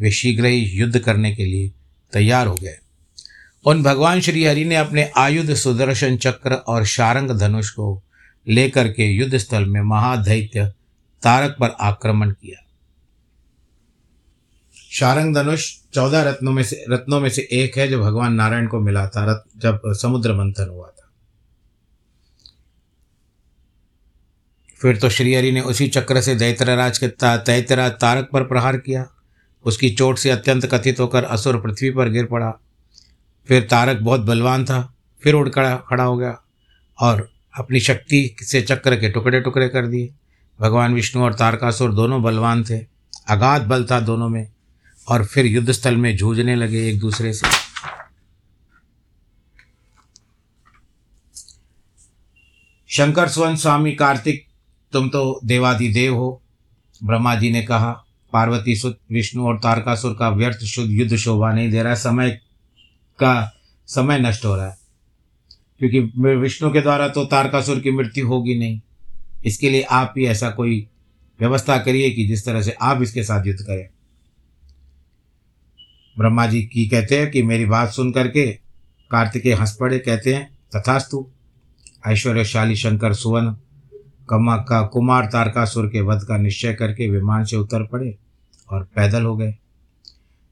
वे 0.00 0.10
शीघ्र 0.10 0.44
ही 0.44 0.64
युद्ध 0.64 0.98
करने 0.98 1.34
के 1.34 1.44
लिए 1.44 1.72
तैयार 2.12 2.46
हो 2.46 2.54
गए। 2.54 2.78
उन 3.66 3.82
भगवान 3.82 4.20
श्री 4.20 4.44
हरि 4.44 4.64
ने 4.64 4.76
अपने 4.76 5.10
आयुध 5.16 5.54
सुदर्शन 5.54 6.16
चक्र 6.16 6.54
और 6.54 6.84
शारंग 6.84 7.30
धनुष 7.30 7.70
को 7.70 8.02
लेकर 8.46 8.88
के 8.88 9.10
युद्ध 9.12 9.36
स्थल 9.38 9.64
में 9.64 9.80
महादैत्य 9.80 10.66
तारक 11.22 11.56
पर 11.60 11.76
आक्रमण 11.80 12.30
किया। 12.30 12.60
शारंग 14.92 15.34
धनुष 15.34 15.78
चौदह 15.94 16.22
रत्नों 16.22 16.52
में 16.52 16.62
से 16.62 16.84
रत्नों 16.90 17.20
में 17.20 17.28
से 17.28 17.48
एक 17.52 17.78
है 17.78 17.88
जो 17.88 18.00
भगवान 18.00 18.34
नारायण 18.34 18.66
को 18.66 18.80
मिला 18.80 19.06
था, 19.08 19.24
रत 19.24 19.44
जब 19.56 19.80
समुद्र 19.86 20.34
मंथन 20.34 20.68
हुआ 20.68 20.86
था। 20.88 21.10
फिर 24.80 24.96
तो 24.96 25.08
श्रीहरि 25.08 25.52
ने 25.52 25.60
उसी 25.60 25.88
चक्र 25.88 26.20
से 26.20 26.34
दैत्यराज 26.34 26.98
के 26.98 27.06
दैत्यराज 27.06 27.92
तारक 27.92 28.28
पर 28.32 28.44
प्रहार 28.44 28.76
किया। 28.76 29.06
उसकी 29.64 29.90
चोट 29.90 30.18
से 30.18 30.30
अत्यंत 30.30 30.66
कथित 30.66 31.00
होकर 31.00 31.24
असुर 31.24 31.60
पृथ्वी 31.60 31.90
पर 31.90 32.08
गिर 32.08 32.26
पड़ा। 32.26 32.50
फिर 33.48 33.62
तारक 33.62 34.00
बहुत 34.00 34.20
बलवान 34.20 34.64
था, 34.64 34.94
फिर 35.22 35.34
उड़ 35.34 35.48
खड़ा 35.48 35.76
खड़ा 35.76 36.04
हो 36.04 36.16
गया 36.16 36.38
और 36.98 37.33
अपनी 37.58 37.80
शक्ति 37.80 38.36
से 38.42 38.62
चक्र 38.62 38.96
के 38.96 39.10
टुकड़े 39.10 39.40
टुकड़े 39.40 39.68
कर 39.68 39.86
दिए। 39.86 40.14
भगवान, 40.60 40.94
विष्णु 40.94 41.22
और 41.22 41.34
तारकासुर 41.34 41.94
दोनों 41.94 42.22
बलवान 42.22 42.64
थे। 42.64 42.78
अगाध 43.28 43.62
बल 43.62 43.84
था 43.84 44.00
दोनों 44.00 44.28
में 44.28 44.52
और 45.08 45.24
फिर 45.24 45.46
युद्ध 45.46 45.72
स्थल 45.72 45.96
में 45.96 46.16
जूझने 46.16 46.56
लगे 46.56 46.88
एक 46.88 46.98
दूसरे 46.98 47.32
से। 47.32 47.46
शंकर 52.88 53.28
स्वयं 53.28 53.56
स्वामी, 53.56 53.92
कार्तिक, 53.92 54.46
तुम 54.92 55.08
तो 55.08 55.40
देवादिदेव 55.44 56.14
हो, 56.14 56.42
ब्रह्मा 57.04 57.34
जी 57.34 57.50
ने 57.50 57.62
कहा। 57.62 58.04
पार्वती, 58.32 58.76
सुत, 58.76 58.98
विष्णु 59.12 59.46
और 59.46 59.58
तारकासुर 59.58 60.16
का 60.18 60.28
व्यर्थ, 60.28 60.58
शुद्ध 60.58 60.90
युद्ध 60.90 61.16
शोभा 61.16 61.52
नहीं 61.52 61.70
दे 61.70 61.82
रहा 61.82 61.94
समय 61.94 62.30
का, 63.18 63.52
समय 63.86 64.18
नष्ट 64.18 64.44
हो 64.44 64.56
रहा 64.56 64.68
है। 64.68 64.83
क्योंकि 65.84 66.34
विष्णु 66.36 66.72
के 66.72 66.80
द्वारा 66.80 67.08
तो 67.08 67.24
तारकासुर 67.24 67.80
की 67.80 67.90
मृत्यु 67.90 68.26
होगी 68.26 68.58
नहीं। 68.58 68.80
इसके 69.44 69.70
लिए 69.70 69.82
आप 69.82 70.14
ही 70.18 70.26
ऐसा 70.26 70.50
कोई 70.50 70.88
व्यवस्था 71.40 71.78
करिए 71.78 72.10
कि 72.10 72.26
जिस 72.26 72.44
तरह 72.44 72.62
से 72.62 72.74
आप 72.82 73.02
इसके 73.02 73.24
साथ 73.24 73.46
युद्ध 73.46 73.60
करें। 73.60 73.88
ब्रह्मा 76.18 76.46
जी 76.46 76.62
की 76.62 76.86
कहते 76.88 77.18
हैं 77.18 77.30
कि 77.30 77.42
मेरी 77.42 77.64
बात 77.64 77.90
सुन 77.90 78.12
करके 78.12 78.46
कार्तिकेय 79.10 79.52
हंस 79.52 79.76
पड़े, 79.80 79.98
कहते 79.98 80.34
हैं, 80.34 80.58
तथास्तु, 80.76 81.26
ऐश्वर्यशाली 82.06 82.76
शंकर 82.76 83.14
सुवन, 83.14 83.56
कमा 84.30 84.56
का 84.56 84.82
कुमार 84.82 85.26
तारकासुर 85.26 85.86
के 85.86 86.00
वध 86.00 86.24
का 86.24 86.36
निश्चय 86.36 86.74
करके 86.74 87.10
विमान 87.10 87.44
से 87.44 87.56
उतर 87.56 87.86
पड़े 87.86 88.16
और 88.70 88.84
पैदल 88.96 89.22
हो 89.22 89.36
गए। 89.36 89.54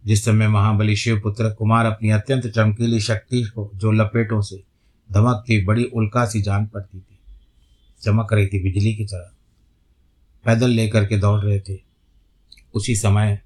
जिस 0.06 0.24
समय 0.24 0.48
महाबली 0.48 0.96
शिवपुत्र 0.96 1.50
कुमार 1.50 1.86
अपनी 1.86 2.10
अत्यंत 2.10 2.46
चमकीली 2.46 3.00
शक्ति 3.00 3.42
को 3.42 3.70
जो 3.74 3.92
लपेटों 3.92 4.40
से 4.40 4.71
धमकती 5.12 5.64
बड़ी 5.64 5.84
उल्का 5.84 6.26
सी 6.26 6.42
जान 6.42 6.66
पड़ती 6.66 7.00
थी। 7.00 7.18
चमक 8.02 8.32
रही 8.32 8.46
थी 8.46 8.62
बिजली 8.62 8.94
की 8.94 9.04
तरह। 9.04 9.30
पैदल 10.44 10.70
लेकर 10.70 11.06
के 11.06 11.18
दौड़ 11.18 11.40
रहे 11.40 11.60
थे। 11.60 11.78
उसी 12.74 12.96
समय 12.96 13.40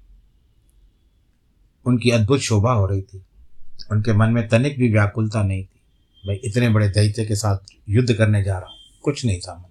उनकी 1.85 2.09
अद्भुत 2.09 2.39
शोभा 2.39 2.71
हो 2.71 2.85
रही 2.85 3.01
थी। 3.01 3.25
उनके 3.91 4.13
मन 4.13 4.29
में 4.29 4.47
तनिक 4.47 4.79
भी 4.79 4.91
व्याकुलता 4.91 5.43
नहीं 5.43 5.63
थी। 5.63 5.81
भाई 6.27 6.35
इतने 6.35 6.69
बड़े 6.69 6.89
दैत्य 6.89 7.25
के 7.25 7.35
साथ 7.35 7.57
युद्ध 7.89 8.13
करने 8.13 8.43
जा 8.43 8.57
रहा 8.59 8.69
हूँ। 8.69 8.77
कुछ 9.03 9.25
नहीं 9.25 9.39
था 9.39 9.55
मन 9.57 9.63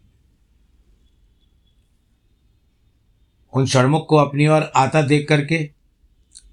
उन 3.53 3.67
षणमुख 3.67 4.07
को 4.09 4.17
अपनी 4.17 4.47
ओर 4.47 4.63
आता 4.63 5.03
देख 5.03 5.29
करके 5.29 5.65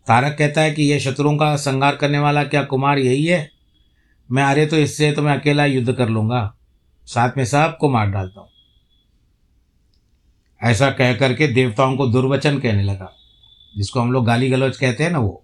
तारक 0.07 0.37
कहता 0.37 0.61
है 0.61 0.71
कि 0.71 0.83
यह 0.83 0.99
शत्रुओं 0.99 1.37
का 1.37 1.55
संहार 1.55 1.95
करने 1.95 2.19
वाला 2.19 2.43
क्या 2.43 2.63
कुमार 2.63 2.99
यही 2.99 3.25
है? 3.25 3.52
मैं 4.29 4.43
अरे 4.43 4.65
तो 4.65 4.77
इससे 4.77 5.11
तो 5.11 5.21
मैं 5.21 5.37
अकेला 5.39 5.65
युद्ध 5.65 5.93
कर 5.93 6.09
लूँगा। 6.09 6.53
साथ 7.07 7.37
में 7.37 7.43
सबको 7.45 7.89
मार 7.89 8.09
डालता 8.11 8.41
हूँ। 8.41 8.49
ऐसा 10.61 10.89
कह 10.91 11.13
करके 11.15 11.47
देवताओं 11.47 11.95
को 11.97 12.07
दुर्वचन 12.07 12.59
कहने 12.59 12.83
लगा, 12.83 13.11
जिसको 13.73 14.01
हम 14.01 14.11
लोग 14.11 14.25
गाली 14.25 14.49
गलौज 14.49 14.77
कहते 14.77 15.03
हैं 15.03 15.11
ना 15.11 15.19
वो। 15.19 15.43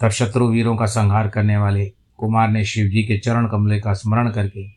तब 0.00 0.10
शत्रु 0.10 0.48
वीरों 0.48 0.76
का 0.76 0.86
संहार 0.86 1.28
करने 1.28 1.56
वाले 1.56 1.86
कुमार 2.18 2.48
ने 2.48 2.64
शिवजी 2.64 3.02
के 3.02 3.18
चरण 3.18 3.48
कमले 3.48 3.80
का 3.80 3.92
स्मरण 3.94 4.30
करके 4.30 4.68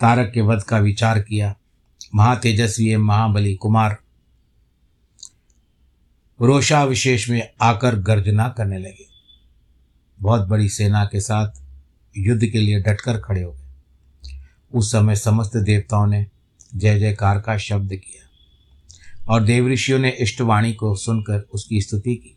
तारक 0.00 0.30
के 0.34 0.40
वध 0.42 0.62
का 0.62 0.78
विचार 0.78 1.18
किया। 1.20 1.54
महातेजस्वी 2.14 2.96
महाबली 2.98 3.54
कुमार 3.54 3.98
रोषा 6.40 6.84
विशेष 6.84 7.28
में 7.30 7.42
आकर 7.62 7.96
गर्जना 8.02 8.48
करने 8.48 8.78
लगे। 8.78 9.06
बहुत 10.18 10.48
बड़ी 10.48 10.68
सेना 10.68 11.04
के 11.04 11.20
साथ 11.20 11.62
युद्ध 12.18 12.46
के 12.46 12.58
लिए 12.58 12.80
डटकर 12.80 13.18
खड़े 13.18 13.42
हो 13.42 13.52
गए। 13.52 13.64
उस 14.74 14.92
समय 14.92 15.16
समस्त 15.16 15.56
देवताओं 15.56 16.06
ने 16.06 16.26
जय 16.74 16.98
जयकार 16.98 17.40
का 17.40 17.56
शब्द 17.56 17.88
किया 17.88 18.24
और 19.32 19.42
देवऋषियों 19.42 19.98
ने 19.98 20.10
इष्टवाणी 20.10 20.72
को 20.72 20.94
सुनकर 20.94 21.40
उसकी 21.40 21.80
स्तुति 21.80 22.14
की। 22.14 22.36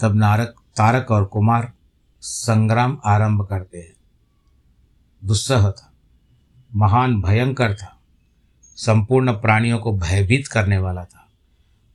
तब 0.00 0.14
नारक 0.14 0.54
तारक 0.76 1.10
और 1.10 1.24
कुमार 1.24 1.72
संग्राम 2.20 3.00
आरंभ 3.04 3.46
करते 3.50 3.78
हैं। 3.78 3.94
दुस्सह 5.24 5.70
था, 5.70 5.92
महान, 6.74 7.22
भयंकर 7.22 7.74
था, 7.74 8.00
संपूर्ण 8.76 9.32
प्राणियों 9.32 9.78
को 9.78 9.92
भयभीत 9.98 10.46
करने 10.46 10.78
वाला 10.78 11.04
था। 11.04 11.28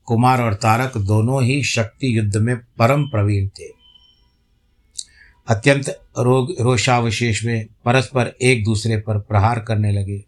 कुमार 0.05 0.41
और 0.41 0.53
तारक 0.53 0.98
दोनों 0.98 1.43
ही 1.43 1.63
शक्ति 1.63 2.17
युद्ध 2.17 2.38
में 2.38 2.57
परम 2.57 3.03
प्रवीण 3.03 3.48
थे। 3.48 3.77
अत्यंत 5.48 6.06
रोग 6.19 6.55
रोषावशेष 6.59 7.43
में 7.43 7.67
परस्पर 7.86 8.36
एक 8.41 8.63
दूसरे 8.63 8.97
पर 8.97 9.19
प्रहार 9.19 9.59
करने 9.59 9.91
लगे। 9.91 10.24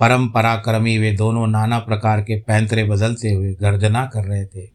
परम 0.00 0.28
पराक्रमी 0.28 0.98
वे 0.98 1.12
दोनों 1.12 1.46
नाना 1.46 1.78
प्रकार 1.78 2.20
के 2.20 2.40
पैंतरे 2.40 2.84
बदलते 2.84 3.32
हुए 3.32 3.54
गर्जना 3.54 4.06
कर 4.06 4.24
रहे 4.24 4.46
थे। 4.46 4.70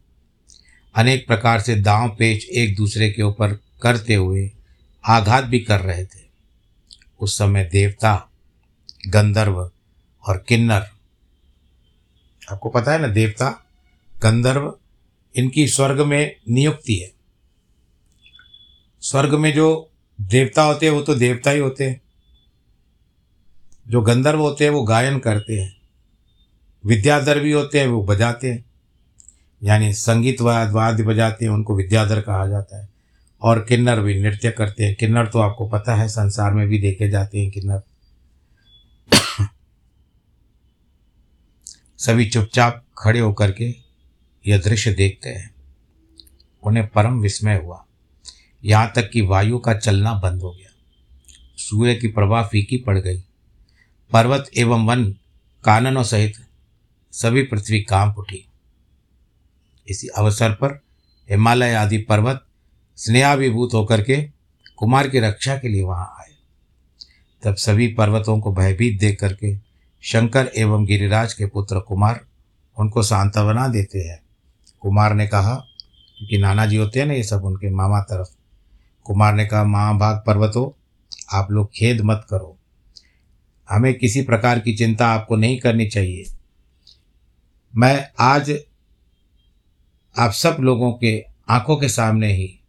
अनेक 0.94 1.26
प्रकार 1.26 1.60
से 1.60 1.76
दांव 1.76 2.16
पेच 2.18 2.44
एक 2.44 2.76
दूसरे 2.76 3.10
के 3.10 3.22
ऊपर 3.22 3.58
करते 3.82 4.14
हुए 4.14 4.50
आघात 5.04 5.44
भी 5.44 5.58
कर 5.58 5.80
रहे 5.80 6.04
थे। 6.04 6.24
उस 7.20 7.38
समय 7.38 7.64
देवता, 7.64 8.30
गंधर्व 9.08 9.70
और 10.26 10.44
किन्नर। 10.48 10.86
आपको 12.52 12.68
पता 12.68 12.92
है 12.92 12.98
ना, 12.98 13.08
देवता, 13.08 13.66
गंधर्व, 14.22 14.74
इनकी 15.36 15.68
स्वर्ग 15.68 16.00
में 16.00 16.36
नियुक्ति 16.50 16.96
है। 16.96 17.12
स्वर्ग 19.00 19.34
में 19.34 19.54
जो 19.54 19.90
देवता 20.20 20.62
होते 20.62 20.86
हैं, 20.86 20.92
वो 20.92 21.02
तो 21.02 21.14
देवता 21.14 21.50
ही 21.50 21.58
होते 21.58 21.84
हैं। 21.84 22.00
जो 23.88 24.02
गंधर्व 24.02 24.40
होते 24.40 24.64
हैं, 24.64 24.70
वो 24.70 24.82
गायन 24.82 25.18
करते 25.18 25.60
हैं। 25.60 25.76
विद्याधर 26.86 27.40
भी 27.40 27.52
होते 27.52 27.80
हैं, 27.80 27.86
वो 27.86 28.04
बजाते 28.04 28.52
हैं। 28.52 28.64
यानी 29.62 29.94
संगीत 29.94 30.40
वाद्य 30.40 31.02
बजाते 31.02 31.44
हैं, 31.44 31.52
उनको 31.52 31.76
विद्याधर 31.76 32.20
कहा 32.20 32.46
जाता 32.46 32.80
है। 32.80 32.88
और 33.42 33.64
किन्नर 33.64 34.00
भी 34.00 34.20
नृत्य 34.20 34.50
करते 34.50 34.84
हैं। 34.84 34.94
किन्नर 34.94 35.26
तो 35.26 35.38
आपको 35.38 35.68
पता 35.68 35.94
है, 35.94 36.08
संसार 36.08 36.54
में 36.54 36.68
भी 36.68 36.78
देखे 36.78 37.10
जाते 37.10 37.40
हैं 37.40 37.50
किन्नर। 37.50 37.82
सभी 41.98 42.28
चुपचाप 42.28 42.84
खड़े 42.98 43.20
होकर 43.20 43.52
के 43.52 43.74
यह 44.46 44.58
दृश्य 44.58 44.94
देखते 44.94 45.28
हैं। 45.28 45.54
उन्हें 46.62 46.86
परम 46.88 47.20
विस्मय 47.20 47.56
हुआ। 47.56 47.83
यहाँ 48.64 48.92
तक 48.96 49.10
कि 49.10 49.20
वायु 49.20 49.58
का 49.58 49.74
चलना 49.74 50.14
बंद 50.14 50.42
हो 50.42 50.50
गया। 50.50 50.70
सूर्य 51.56 51.94
की 51.94 52.08
प्रभा 52.08 52.42
फीकी 52.42 52.76
पड़ 52.76 52.98
गई। 52.98 53.24
पर्वत 54.12 54.50
एवं 54.56 54.86
वन, 54.86 55.04
काननों 55.64 56.02
सहित 56.02 56.34
सभी 57.12 57.42
पृथ्वी 57.42 57.80
काँप 57.80 58.18
उठी। 58.18 58.48
इसी 59.88 60.08
अवसर 60.08 60.50
पर 60.52 60.80
हिमालय 61.30 61.74
आदि 61.74 61.98
पर्वत 61.98 62.44
स्नेहाभिभूत 62.96 63.74
होकर 63.74 64.02
के 64.02 64.22
कुमार 64.76 65.08
की 65.08 65.20
रक्षा 65.20 65.56
के 65.56 65.68
लिए 65.68 65.82
वहाँ 65.82 66.16
आए। 66.20 66.32
तब 67.42 67.54
सभी 67.54 67.88
पर्वतों 67.88 68.40
को 68.40 68.52
भयभीत 68.52 69.00
देख 69.00 69.20
करके 69.20 69.56
शंकर 70.02 70.50
एवं 70.56 70.84
गिरिराज 70.84 71.34
के 71.34 71.46
पुत्र 71.46 71.80
कुमार 71.80 72.20
उनको 72.78 73.02
सांत्वना 73.02 73.68
देते 73.68 73.98
हैं। 73.98 74.22
कुमार 74.80 75.14
ने 75.14 75.26
कहा 75.26 75.54
क्योंकि 76.18 76.38
नाना 76.38 76.66
जी 76.66 76.76
होते 76.76 77.00
हैं 77.00 77.06
ना 77.06 77.14
ये 77.14 77.22
सब 77.22 77.44
उनके 77.44 77.70
मामा 77.70 78.00
तरफ़। 78.00 78.43
कुमार 79.04 79.34
ने 79.34 79.46
कहा, 79.46 79.64
महाभाग 79.64 80.22
पर्वतों, 80.26 80.80
आप 81.32 81.50
लोग 81.50 81.70
खेद 81.74 82.00
मत 82.00 82.26
करो। 82.30 82.58
हमें 83.70 83.94
किसी 83.94 84.22
प्रकार 84.22 84.58
की 84.58 84.74
चिंता 84.74 85.08
आपको 85.08 85.36
नहीं 85.36 85.58
करनी 85.58 85.86
चाहिए। 85.86 86.24
मैं 87.76 88.10
आज 88.20 88.58
आप 90.18 90.30
सब 90.30 90.56
लोगों 90.60 90.92
के 90.92 91.24
आँखों 91.48 91.76
के 91.76 91.88
सामने 91.88 92.32
ही 92.32 92.60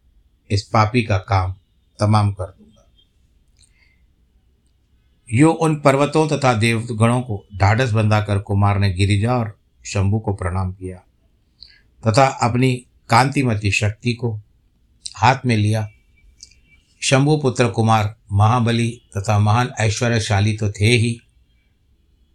इस 0.50 0.62
पापी 0.62 1.02
का 1.02 1.18
काम 1.18 1.54
तमाम 1.98 2.32
कर 2.32 2.44
दूँगा। 2.44 2.86
यो 5.32 5.52
उन 5.52 5.80
पर्वतों 5.80 6.28
तथा 6.28 6.54
देवगणों 6.54 7.22
को 7.22 7.44
ढाढ़स 7.56 7.90
बंधाकर 7.90 8.38
कुमार 8.38 8.78
ने 8.78 8.92
गिरिजा 8.94 9.36
और 9.36 9.58
शंभु 9.84 10.18
को 10.18 10.34
प्रणाम 10.34 10.72
किया 10.72 10.96
तथा 12.08 12.26
अपनी 12.26 12.86
कांतिमती 13.08 13.70
शक्ति 13.70 14.12
को 14.12 14.40
हाथ 15.16 15.36
में 15.46 15.56
लिया 15.56 15.88
शंभु 17.02 17.36
पुत्र 17.36 17.68
कुमार 17.68 18.16
महाबली 18.32 19.02
तथा 19.16 19.38
महान 19.38 19.72
ऐश्वर्यशाली 19.80 20.56
तो 20.56 20.70
थे 20.70 20.86
ही। 20.86 21.20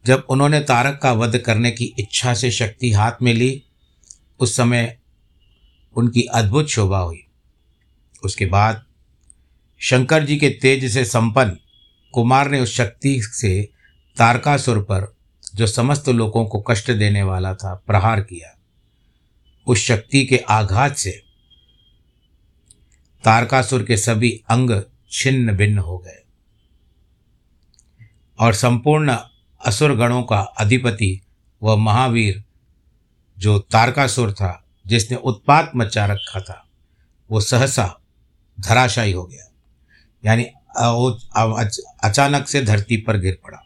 जब 0.06 0.28
उन्होंने 0.30 0.60
तारक 0.60 1.00
का 1.04 1.12
वध 1.14 1.38
करने 1.38 1.72
की 1.72 1.96
इच्छा 2.00 2.34
से 2.34 2.52
शक्ति 2.52 2.92
हाथ 2.92 3.12
में 3.22 3.34
ली, 3.34 3.64
उस 4.40 4.56
समय 4.56 4.98
उनकी 5.96 6.22
अद्भुत 6.22 6.68
शोभा 6.68 7.00
हुई। 7.00 7.28
उसके 8.24 8.46
बाद 8.46 8.84
शंकर 9.80 10.26
जी 10.26 10.38
के 10.38 10.50
तेज 10.50 10.94
से 10.94 11.06
संपन्न 11.06 11.58
कुमार 12.14 12.52
ने 12.52 12.60
उस 12.60 12.76
शक्ति 12.76 13.22
से 13.22 13.70
तारकासुर 14.18 14.80
पर, 14.80 15.16
जो 15.56 15.68
समस्त 15.68 16.10
लोगों 16.10 16.46
को 16.46 16.62
कष्ट 16.62 16.92
देने 16.92 17.24
वाला 17.24 17.54
था, 17.54 17.84
प्रहार 17.88 18.22
किया। 18.22 18.58
उस 19.68 19.80
शक्ति 19.80 20.26
के 20.26 20.38
आघात 20.38 20.96
से 20.96 21.24
तारकासुर 23.24 23.84
के 23.84 23.98
सभी 23.98 24.32
अंग 24.50 24.82
छिन्न 25.12 25.56
भिन्न 25.58 25.78
हो 25.78 25.98
गए 25.98 26.24
और 28.40 28.54
संपूर्ण 28.54 29.18
असुर 29.62 29.96
गणों 29.96 30.22
का 30.24 30.40
अधिपति 30.60 31.20
वह 31.62 31.76
महावीर 31.76 32.44
जो 33.38 33.58
तारकासुर 33.60 34.32
था 34.34 34.52
जिसने 34.88 35.18
उत्पात 35.18 35.72
मचा 35.76 36.06
रखा 36.06 36.40
था 36.40 36.64
वो 37.30 37.40
सहसा 37.42 37.86
धराशायी 38.58 39.12
हो 39.12 39.24
गया। 39.24 39.48
यानी 40.24 40.44
अचानक 42.04 42.48
से 42.48 42.62
धरती 42.62 42.98
पर 42.98 43.18
गिर 43.18 43.38
पड़ा। 43.44 43.58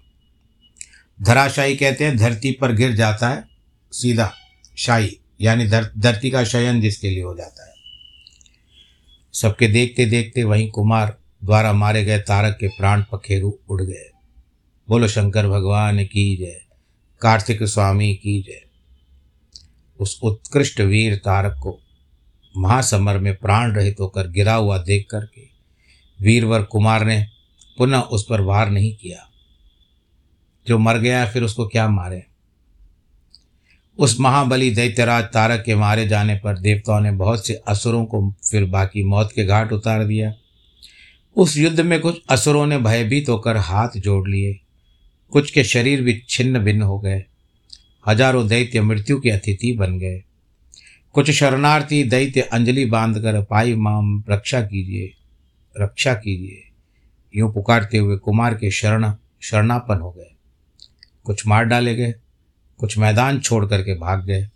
धराशायी 1.19 1.75
कहते 1.77 2.05
हैं 2.05 2.17
धरती 2.17 2.51
पर 2.51 2.71
गिर 2.71 2.95
जाता 2.95 3.29
है 3.29 3.43
सीधा 3.93 4.31
शाही 4.77 5.17
यानी 5.41 5.67
धर, 5.67 5.91
धरती 5.97 6.29
का 6.31 6.43
शयन 6.43 6.81
जिसके 6.81 7.09
लिए 7.09 7.23
हो 7.23 7.35
जाता 7.35 7.65
है। 7.65 7.74
सबके 9.41 9.67
देखते 9.67 10.05
देखते 10.05 10.43
वहीं 10.43 10.69
कुमार 10.69 11.17
द्वारा 11.43 11.73
मारे 11.73 12.05
गए 12.05 12.19
तारक 12.19 12.57
के 12.59 12.67
प्राण 12.67 13.03
पखेरु 13.11 13.53
उड़ 13.69 13.81
गए। 13.81 14.11
बोलो, 14.89 15.07
शंकर 15.07 15.47
भगवान 15.47 16.03
की 16.03 16.37
जय, 16.37 16.61
कार्तिक 17.21 17.63
स्वामी 17.63 18.15
की 18.15 18.41
जय। 18.41 18.61
उस 19.99 20.19
उत्कृष्ट 20.23 20.81
वीर 20.81 21.15
तारक 21.15 21.59
को 21.63 21.79
महासमर 22.57 23.17
में 23.17 23.35
प्राण 23.35 23.71
रहित 23.71 23.95
होकर 23.99 24.27
गिरा 24.27 24.53
हुआ 24.53 24.77
देख 24.77 25.07
करके 25.11 25.41
वीरवर 26.21 26.63
कुमार 26.63 27.05
ने 27.05 27.27
पुनः 27.77 27.99
उस 27.99 28.25
पर 28.29 28.41
वार 28.41 28.69
नहीं 28.69 28.95
किया। 28.95 29.29
जो 30.67 30.77
मर 30.77 30.97
गया, 30.97 31.25
फिर 31.25 31.43
उसको 31.43 31.67
क्या 31.67 31.89
मारे? 31.89 32.23
उस 33.97 34.19
महाबली 34.19 34.69
दैत्यराज 34.71 35.23
तारक 35.23 35.63
के 35.65 35.75
मारे 35.75 36.07
जाने 36.07 36.35
पर 36.35 36.57
देवताओं 36.57 36.99
ने 36.99 37.11
बहुत 37.11 37.47
से 37.47 37.53
असुरों 37.67 38.05
को 38.05 38.29
फिर 38.51 38.65
बाकी 38.65 39.03
मौत 39.03 39.31
के 39.35 39.45
घाट 39.45 39.71
उतार 39.73 40.03
दिया। 40.03 40.33
उस 41.35 41.57
युद्ध 41.57 41.79
में 41.81 41.99
कुछ 41.99 42.21
असुरों 42.29 42.65
ने 42.65 42.77
भयभीत 42.77 43.29
होकर 43.29 43.57
हाथ 43.57 43.97
जोड़ 43.97 44.27
लिए। 44.29 44.59
कुछ 45.29 45.51
के 45.51 45.63
शरीर 45.63 46.01
भी 46.01 46.21
छिन्न 46.29 46.59
भिन्न 46.59 46.81
हो 46.81 46.99
गए। 46.99 47.23
हज़ारों 48.07 48.47
दैत्य 48.47 48.81
मृत्यु 48.81 49.19
के 49.19 49.29
अतिथि 49.29 49.71
बन 49.73 49.97
गए। 49.99 50.23
कुछ 51.13 51.31
शरणार्थी 51.31 52.03
दैत्य 52.03 52.41
अंजलि 52.41 52.85
बांधकर 52.85 53.41
पाई 53.43 53.75
माम 53.75 54.23
रक्षा 54.29 54.61
कीजिए 54.61 55.13
रक्षा 55.75 56.13
कीजिए। 56.13 56.61
यूँ 57.33 57.53
पुकारते 57.53 57.97
हुए 57.97 58.17
कुमार 58.17 58.53
के 58.53 58.71
शरण, 58.71 59.13
शरणापन 59.41 59.99
हो 59.99 60.11
गए। 60.11 60.31
कुछ 61.25 61.47
मार 61.47 61.63
डाले 61.63 61.95
गए। 61.95 62.13
कुछ 62.79 62.97
मैदान 62.97 63.39
छोड़ 63.39 63.65
करके 63.65 63.95
भाग 63.95 64.25
गए। 64.25 64.47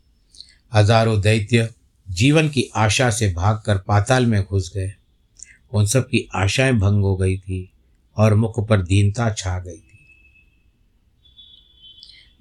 हज़ारों 0.74 1.22
दैत्य 1.22 1.70
जीवन 2.10 2.50
की 2.50 2.70
आशा 2.76 3.10
से 3.10 3.34
भागकर 3.34 3.78
पाताल 3.78 4.26
में 4.26 4.44
घुस 4.44 4.72
गए। 4.76 4.94
उन 5.72 5.86
सब 5.86 6.08
की 6.08 6.28
आशाएँ 6.36 6.74
भंग 6.74 7.04
हो 7.04 7.16
गई 7.18 7.38
थी 7.38 7.72
और 8.18 8.34
मुख 8.34 8.68
पर 8.68 8.82
दीनता 8.82 9.30
छा 9.30 9.60
गई 9.60 9.78
थी। 9.78 10.00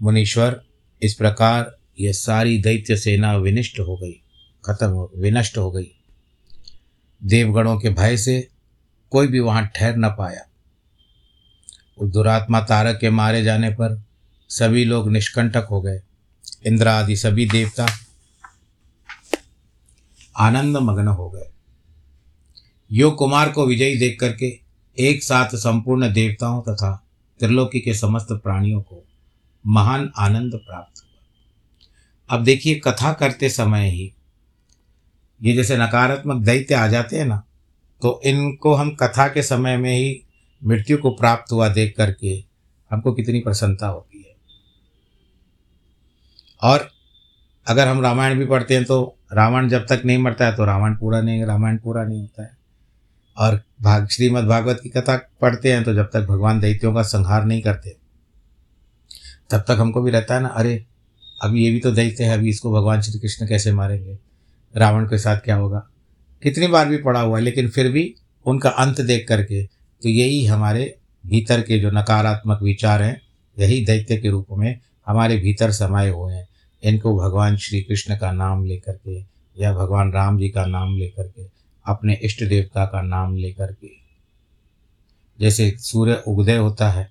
मुनीश्वर, 0.03 0.61
इस 1.03 1.15
प्रकार 1.15 1.77
यह 2.01 2.13
सारी 2.13 2.59
दैत्य 2.59 2.97
सेना 2.97 3.37
विनिष्ट 3.37 3.81
हो 3.81 3.97
गई, 3.97 4.13
खत्म 4.65 4.89
हो, 4.89 5.13
विनष्ट 5.17 5.59
हो 5.59 5.71
गई। 5.71 5.91
देवगणों 7.25 7.79
के 7.79 7.91
भय 7.91 8.17
से 8.17 8.49
कोई 9.11 9.27
भी 9.27 9.41
वहाँ 9.41 9.67
ठहर 9.67 9.97
न 9.97 10.09
पाया। 10.09 10.45
उस 11.99 12.11
दुरात्मा 12.11 12.61
तारक 12.61 12.99
के 13.01 13.11
मारे 13.11 13.43
जाने 13.43 13.71
पर 13.71 14.08
सभी 14.51 14.85
लोग 14.85 15.11
निष्कंटक 15.11 15.67
हो 15.71 15.81
गए। 15.81 16.01
इंद्र 16.67 16.89
आदि 16.89 17.17
सभी 17.17 17.47
देवता 17.47 17.87
आनंद 20.37 20.77
मग्न 20.77 21.09
हो 21.09 21.29
गए। 21.31 21.49
यो 22.91 23.11
कुमार 23.11 23.51
को 23.53 23.67
विजयी 23.67 23.99
देख 23.99 24.19
करके 24.21 24.47
एक 24.99 25.23
साथ 25.23 25.57
संपूर्ण 25.57 26.13
देवताओं 26.13 26.63
तथा 26.63 26.95
त्रिलोकी 27.41 27.81
के 27.81 27.95
समस्त 27.95 28.33
प्राणियों 28.33 28.81
को 28.83 29.05
महान 29.65 30.11
आनंद 30.19 30.55
प्राप्त 30.55 31.03
हुआ। 31.03 32.37
अब 32.37 32.45
देखिए, 32.45 32.75
कथा 32.75 33.13
करते 33.13 33.51
समय 33.51 33.91
ही 33.91 34.13
ये 35.41 35.53
जैसे 35.53 35.77
नकारात्मक 35.77 36.43
दैत्य 36.45 36.75
आ 36.75 36.87
जाते 36.87 37.17
हैं 37.17 37.25
ना 37.25 37.43
तो 38.03 38.21
इनको 38.25 38.75
हम 38.75 38.95
कथा 38.95 39.27
के 39.29 39.43
समय 39.43 39.77
में 39.77 39.93
ही 39.93 40.21
मृत्यु 40.63 40.97
को 40.99 41.11
प्राप्त 41.11 41.53
हुआ 41.53 41.69
देख 41.69 41.95
करके 41.97 42.33
हमको 42.91 43.13
कितनी 43.13 43.41
प्रसन्नता 43.41 43.87
होती 43.87 44.08
और 46.63 46.89
अगर 47.67 47.89
हम 47.89 48.01
रामायण 48.03 48.39
भी 48.39 48.47
पढ़ते 48.47 48.75
हैं 48.75 48.85
तो 48.85 49.17
रावण 49.33 49.69
जब 49.69 49.87
तक 49.87 50.03
नहीं 50.05 50.19
मरता 50.19 50.47
है 50.47 50.57
तो 50.57 50.65
रावण 50.65 50.95
पूरा 50.95 51.21
नहीं, 51.21 51.45
रामायण 51.45 51.79
पूरा 51.79 52.05
नहीं 52.05 52.21
होता 52.21 52.43
है। 52.43 52.57
और 53.37 53.61
भाग, 53.83 54.09
श्रीमद् 54.09 54.47
भागवत 54.47 54.81
की 54.83 54.89
कथा 54.89 55.17
पढ़ते 55.41 55.73
हैं 55.73 55.83
तो 55.85 55.95
जब 55.95 56.11
तक 56.13 56.27
भगवान 56.27 56.61
दैत्यों 56.61 56.95
का 56.95 57.03
संहार 57.03 57.45
नहीं 57.45 57.63
करते, 57.63 57.97
तब 59.51 59.65
तक 59.69 59.77
हमको 59.81 60.03
भी 60.03 60.11
रहता 60.11 60.35
है 60.35 60.41
ना, 60.43 60.49
अरे 60.49 60.85
अभी 61.43 61.65
ये 61.65 61.71
भी 61.71 61.81
तो 61.81 61.93
दैत्य 61.93 62.25
है, 62.25 62.35
अभी 62.35 62.49
इसको 62.49 62.73
भगवान 62.73 63.01
श्री 63.01 63.19
कृष्ण 63.19 63.47
कैसे 63.47 63.73
मारेंगे? 63.73 64.19
रावण 64.75 65.05
के 65.05 65.19
साथ 65.19 65.37
क्या 65.37 65.57
होगा? 65.57 65.87
कितनी 66.43 66.67
बार 66.67 66.89
भी 66.89 66.97
पढ़ा 66.97 67.21
हुआ 67.21 67.39
है, 67.39 67.45
लेकिन 67.45 67.69
फिर 67.69 67.91
भी 67.93 68.15
उनका 68.47 68.71
अंत 68.71 69.01
देख 69.01 69.27
करके 69.29 69.63
तो 70.03 70.09
यही 70.09 70.45
हमारे 70.47 70.95
भीतर 71.25 71.61
के 71.61 71.79
जो 71.79 71.91
नकारात्मक 71.91 72.63
विचार 72.63 73.03
हैं, 73.03 73.21
यही 73.57 73.85
दैत्य 73.85 74.17
के 74.17 74.31
रूप 74.31 74.47
में 74.53 74.79
हमारे 75.07 75.37
भीतर 75.37 75.71
समाये 75.73 76.11
हुए 76.11 76.35
हैं। 76.35 76.48
इनको 76.83 77.19
भगवान 77.19 77.57
श्री 77.57 77.81
कृष्ण 77.81 78.19
का 78.19 78.33
नाम 78.33 78.65
लेकर 78.65 78.93
के 78.93 79.21
या 79.63 79.73
भगवान 79.73 80.13
राम 80.13 80.39
जी 80.39 80.49
का 80.49 80.67
नाम 80.67 80.97
लेकर 80.97 81.29
के, 81.29 81.43
अपने 81.87 82.15
इष्ट 82.15 82.45
देवता 82.45 82.87
का 82.87 83.03
नाम 83.03 83.37
लेकर 83.37 83.73
के। 83.73 83.91
जैसे 85.41 85.75
सूर्य 85.79 86.23
उगदय 86.29 86.57
होता 86.57 86.91
है, 86.91 87.11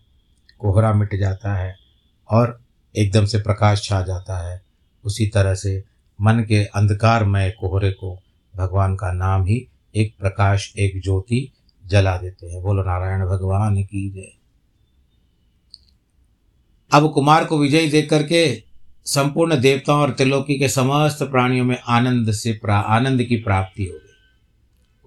कोहरा 0.60 0.94
मिट 0.94 1.16
जाता 1.16 1.56
है 1.56 1.76
और 2.30 2.62
एकदम 2.96 3.26
से 3.26 3.38
प्रकाश 3.38 3.84
छा 3.84 4.02
जाता 4.02 4.52
है, 4.52 4.62
उसी 5.06 5.28
तरह 5.28 5.56
से 5.56 5.84
मन 6.22 6.40
के 6.40 6.64
अंधकारमय 6.64 7.50
कोहरे 7.50 7.92
को 7.92 8.20
भगवान 8.56 8.96
का 8.96 9.12
नाम 9.12 9.46
ही 9.46 9.68
एक 9.96 10.16
प्रकाश, 10.20 10.74
एक 10.78 11.02
ज्योति 11.04 11.52
जला 11.86 12.18
देते 12.18 12.48
हैं। 12.48 12.62
बोलो, 12.62 12.84
नारायण 12.84 13.26
भगवान 13.26 13.84
की 13.84 14.10
जय। 14.10 14.32
अब 16.94 17.14
कुमार 17.14 17.46
को 17.46 17.58
विजयी 17.58 17.90
देख 17.90 18.10
करके 18.10 18.67
संपूर्ण 19.08 19.60
देवताओं 19.60 20.02
और 20.02 20.12
त्रिलोकी 20.12 20.60
के 20.60 20.70
समस्त 20.70 21.24
प्राणियों 21.24 21.66
में 21.66 21.80
आनंद 21.88 22.32
से 22.32 22.52
प्रा, 22.54 22.78
आनंद 22.78 23.24
की 23.24 23.36
प्राप्ति 23.36 23.86
हो 23.86 23.94
गई। 23.94 24.14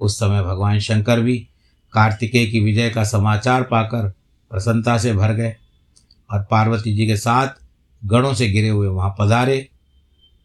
उस 0.01 0.17
समय 0.17 0.43
भगवान 0.43 0.79
शंकर 0.79 1.21
भी 1.21 1.49
कार्तिकेय 1.93 2.47
की 2.47 2.61
विजय 2.61 2.91
का 2.91 3.05
समाचार 3.05 3.63
पाकर 3.63 4.09
प्रसन्नता 4.51 4.99
से 4.99 5.13
भर 5.13 5.33
गए 5.33 5.57
और 6.31 6.47
पार्वती 6.51 6.95
जी 6.95 7.07
के 7.07 7.17
साथ 7.17 7.49
गणों 8.05 8.35
से 8.35 8.49
गिरे 8.49 8.69
हुए 8.69 8.89
वहाँ 8.89 9.15
पधारे। 9.19 9.69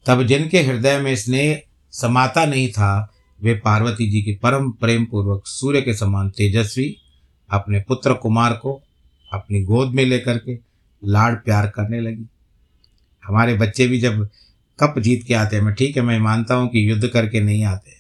तब 0.06 0.24
जिनके 0.24 0.62
हृदय 0.62 1.00
में 1.00 1.16
स्नेह 1.16 1.62
समाता 1.92 2.46
नहीं 2.46 2.70
था, 2.70 3.14
वे 3.42 3.54
पार्वती 3.54 4.10
जी 4.10 4.22
के 4.22 4.36
परम 4.36 4.72
प्रेम 4.72 5.06
पूर्वक 5.06 5.44
सूर्य 5.46 5.82
के 5.82 5.94
समान 5.94 6.30
तेजस्वी 6.30 6.98
अपने 7.50 7.80
पुत्र 7.80 8.14
कुमार 8.14 8.54
को 8.54 8.84
अपनी 9.34 9.64
गोद 9.64 9.90
में 9.90 10.06
लेकर 10.06 10.38
के 10.38 10.60
लाड़ 11.06 11.34
प्यार 11.34 11.68
करने 11.68 12.02
लगी। 12.02 12.30
हमारे 13.28 13.54
बच्चे 13.54 13.88
भी 13.88 14.00
जब 14.00 14.28
कप 14.80 15.00
जीत 15.00 15.24
के 15.24 15.34
आते 15.34 15.56
हैं, 15.56 15.64
मैं 15.64 15.74
ठीक 15.74 15.98
है, 15.98 16.04
मैं 16.04 16.20
मानता 16.20 16.56
हूँ 16.56 16.68
कि 16.70 16.90
युद्ध 16.90 17.08
करके 17.08 17.42
नहीं 17.42 17.64
आते 17.64 17.94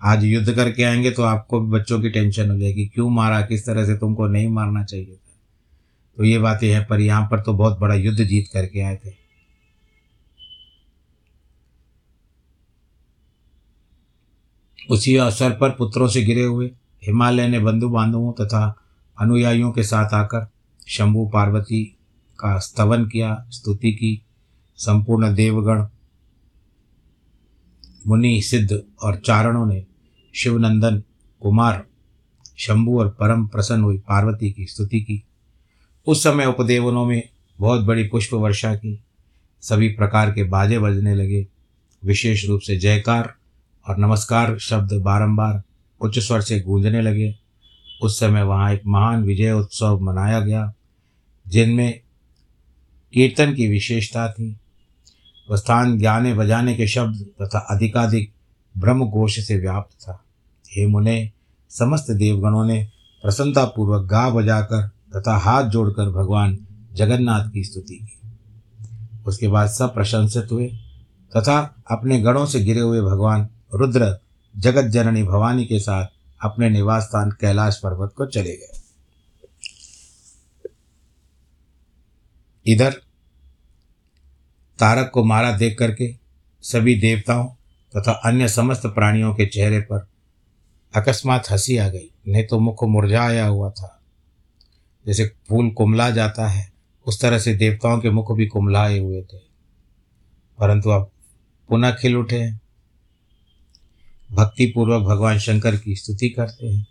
आज 0.00 0.24
युद्ध 0.24 0.52
करके 0.54 0.82
आएँगे 0.82 1.10
तो 1.10 1.22
आपको 1.22 1.60
भी 1.60 1.70
बच्चों 1.70 2.00
की 2.00 2.10
टेंशन 2.10 2.50
हो 2.50 2.58
जाएगी, 2.58 2.86
क्यों 2.86 3.08
मारा, 3.10 3.40
किस 3.40 3.66
तरह 3.66 3.84
से 3.86 3.96
तुमको 3.96 4.26
नहीं 4.26 4.48
मारना 4.48 4.84
चाहिए 4.84 5.06
था? 5.06 5.38
तो 6.16 6.24
ये 6.24 6.38
बातें 6.38 6.70
हैं, 6.72 6.86
पर 6.86 7.00
यहाँ 7.00 7.28
पर 7.30 7.40
तो 7.40 7.52
बहुत 7.52 7.78
बड़ा 7.78 7.94
युद्ध 7.94 8.24
जीत 8.24 8.48
करके 8.52 8.80
आए 8.80 8.96
थे। 8.96 9.12
उसी 14.90 15.16
अवसर 15.16 15.50
पर 15.50 15.70
पुत्रों 15.70 16.08
से 16.08 16.22
गिरे 16.22 16.42
हुए 16.42 16.70
हिमालय 17.06 17.48
ने 17.48 17.58
बंधु 17.58 17.88
बांधवों 17.88 18.32
तथा 18.32 18.76
अनुयायियों 19.18 19.72
के 19.72 19.82
साथ 19.82 20.14
आकर 20.14 20.48
शंभु 20.88 21.30
पार्वती 21.32 21.84
का 22.38 22.58
स्तवन 22.58 23.04
किया, 23.04 23.46
स्तुति 23.50 23.92
की 23.92 24.22
संपूर्ण 24.80 25.34
देवगण, 25.34 25.86
मुनि, 28.06 28.42
सिद्ध 28.42 28.82
और 29.02 29.16
चारणों 29.16 29.66
ने 29.66 29.84
शिवनंदन, 30.34 31.02
कुमार, 31.40 31.86
शंभु 32.58 33.00
और 33.00 33.08
परम 33.08 33.46
प्रसन्न 33.46 33.82
हुई 33.82 33.98
पार्वती 33.98 34.52
की 34.52 34.66
स्तुति 34.66 35.00
की। 35.00 35.24
उस 36.06 36.22
समय 36.22 36.46
उपदेवनों 36.46 37.06
में 37.06 37.28
बहुत 37.58 37.80
बड़ी 37.80 38.04
पुष्प 38.04 38.34
वर्षा 38.34 38.74
की। 38.74 39.02
सभी 39.60 39.88
प्रकार 39.88 40.32
के 40.32 40.44
बाजे 40.44 40.78
बजने 40.78 41.14
लगे। 41.14 41.46
विशेष 42.04 42.46
रूप 42.46 42.60
से 42.60 42.76
जयकार 42.76 43.34
और 43.88 43.98
नमस्कार 43.98 44.58
शब्द 44.58 44.92
बारंबार 44.92 45.62
उच्च 46.00 46.18
स्वर 46.18 46.40
से 46.40 46.60
गूंजने 46.60 47.02
लगे। 47.02 47.34
उस 48.02 48.20
समय 48.20 48.42
वहाँ 48.42 48.72
एक 48.72 48.82
महान 48.86 49.24
विजय 49.24 49.52
उत्सव 49.52 50.00
मनाया 50.00 50.40
गया, 50.40 50.74
जिनमें 51.48 52.00
कीर्तन 53.12 53.54
की 53.54 53.68
विशेषता 53.68 54.32
थी। 54.32 54.56
स्थान 55.56 55.98
ज्ञाने 55.98 56.34
बजाने 56.34 56.74
के 56.74 56.86
शब्द 56.86 57.26
तथा 57.42 57.58
अधिकाधिक 57.58 58.32
ब्रह्म 58.78 59.06
घोष 59.06 59.40
से 59.40 59.58
व्याप्त 59.58 59.94
था। 59.94 60.24
हे 60.72 60.86
मुने, 60.86 61.32
समस्त 61.70 62.10
देवगणों 62.10 62.64
ने 62.64 62.88
प्रसन्नतापूर्वक 63.22 64.06
गा 64.06 64.30
बजाकर 64.30 64.88
तथा 64.88 65.36
हाथ 65.36 65.64
जोड़कर 65.64 66.10
भगवान 66.10 66.58
जगन्नाथ 66.92 67.50
की 67.50 67.64
स्तुति 67.64 67.94
की। 67.94 68.20
उसके 69.26 69.48
बाद 69.48 69.68
सब 69.68 69.94
प्रशंसित 69.94 70.48
हुए 70.52 70.66
तथा 71.36 71.74
अपने 71.90 72.20
गणों 72.20 72.46
से 72.46 72.60
गिरे 72.60 72.80
हुए 72.80 73.00
भगवान 73.00 73.48
रुद्र 73.74 74.18
जगत 74.58 74.84
जननी 74.84 75.22
भवानी 75.22 75.64
के 75.64 75.78
साथ 75.78 76.06
अपने 76.44 76.70
निवास 76.70 77.02
स्थान 77.02 77.30
कैलाश 77.30 77.76
पर्वत 77.76 78.12
को 78.16 78.26
चले 78.26 78.56
गए। 78.56 78.80
इधर 82.66 83.00
तारक 84.80 85.10
को 85.14 85.24
मारा 85.24 85.56
देख 85.56 85.78
करके 85.78 86.16
सभी 86.62 87.00
देवताओं 87.00 87.46
तथा 87.96 88.12
अन्य 88.12 88.48
समस्त 88.48 88.86
प्राणियों 88.86 89.34
के 89.34 89.46
चेहरे 89.46 89.80
पर 89.80 90.08
अकस्मात 90.96 91.50
हँसी 91.50 91.76
आ 91.76 91.88
गई। 91.88 92.10
नहीं 92.28 92.46
तो 92.46 92.60
मुख 92.60 92.84
मुरझाया 92.84 93.46
हुआ 93.46 93.70
था। 93.70 94.00
जैसे 95.06 95.32
फूल 95.48 95.70
कुमला 95.70 96.10
जाता 96.10 96.48
है, 96.48 96.72
उस 97.06 97.20
तरह 97.20 97.38
से 97.38 97.54
देवताओं 97.54 98.00
के 98.00 98.10
मुख 98.10 98.32
भी 98.32 98.46
कुमलाए 98.46 98.98
हुए 98.98 99.22
थे। 99.22 99.38
परंतु 100.58 100.90
अब 100.90 101.10
पुनः 101.68 101.90
खिल 101.90 102.16
उठे 102.16 102.40
हैं। 102.40 102.60
भक्तिपूर्वक 104.32 105.02
भगवान 105.02 105.38
शंकर 105.38 105.76
की 105.76 105.96
स्तुति 105.96 106.28
करते 106.28 106.66
हैं। 106.66 106.86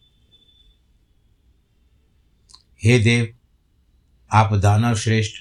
हे 2.84 3.00
देव, 3.00 3.38
आप 4.34 4.54
दानव 4.54 4.96
श्रेष्ठ 4.96 5.34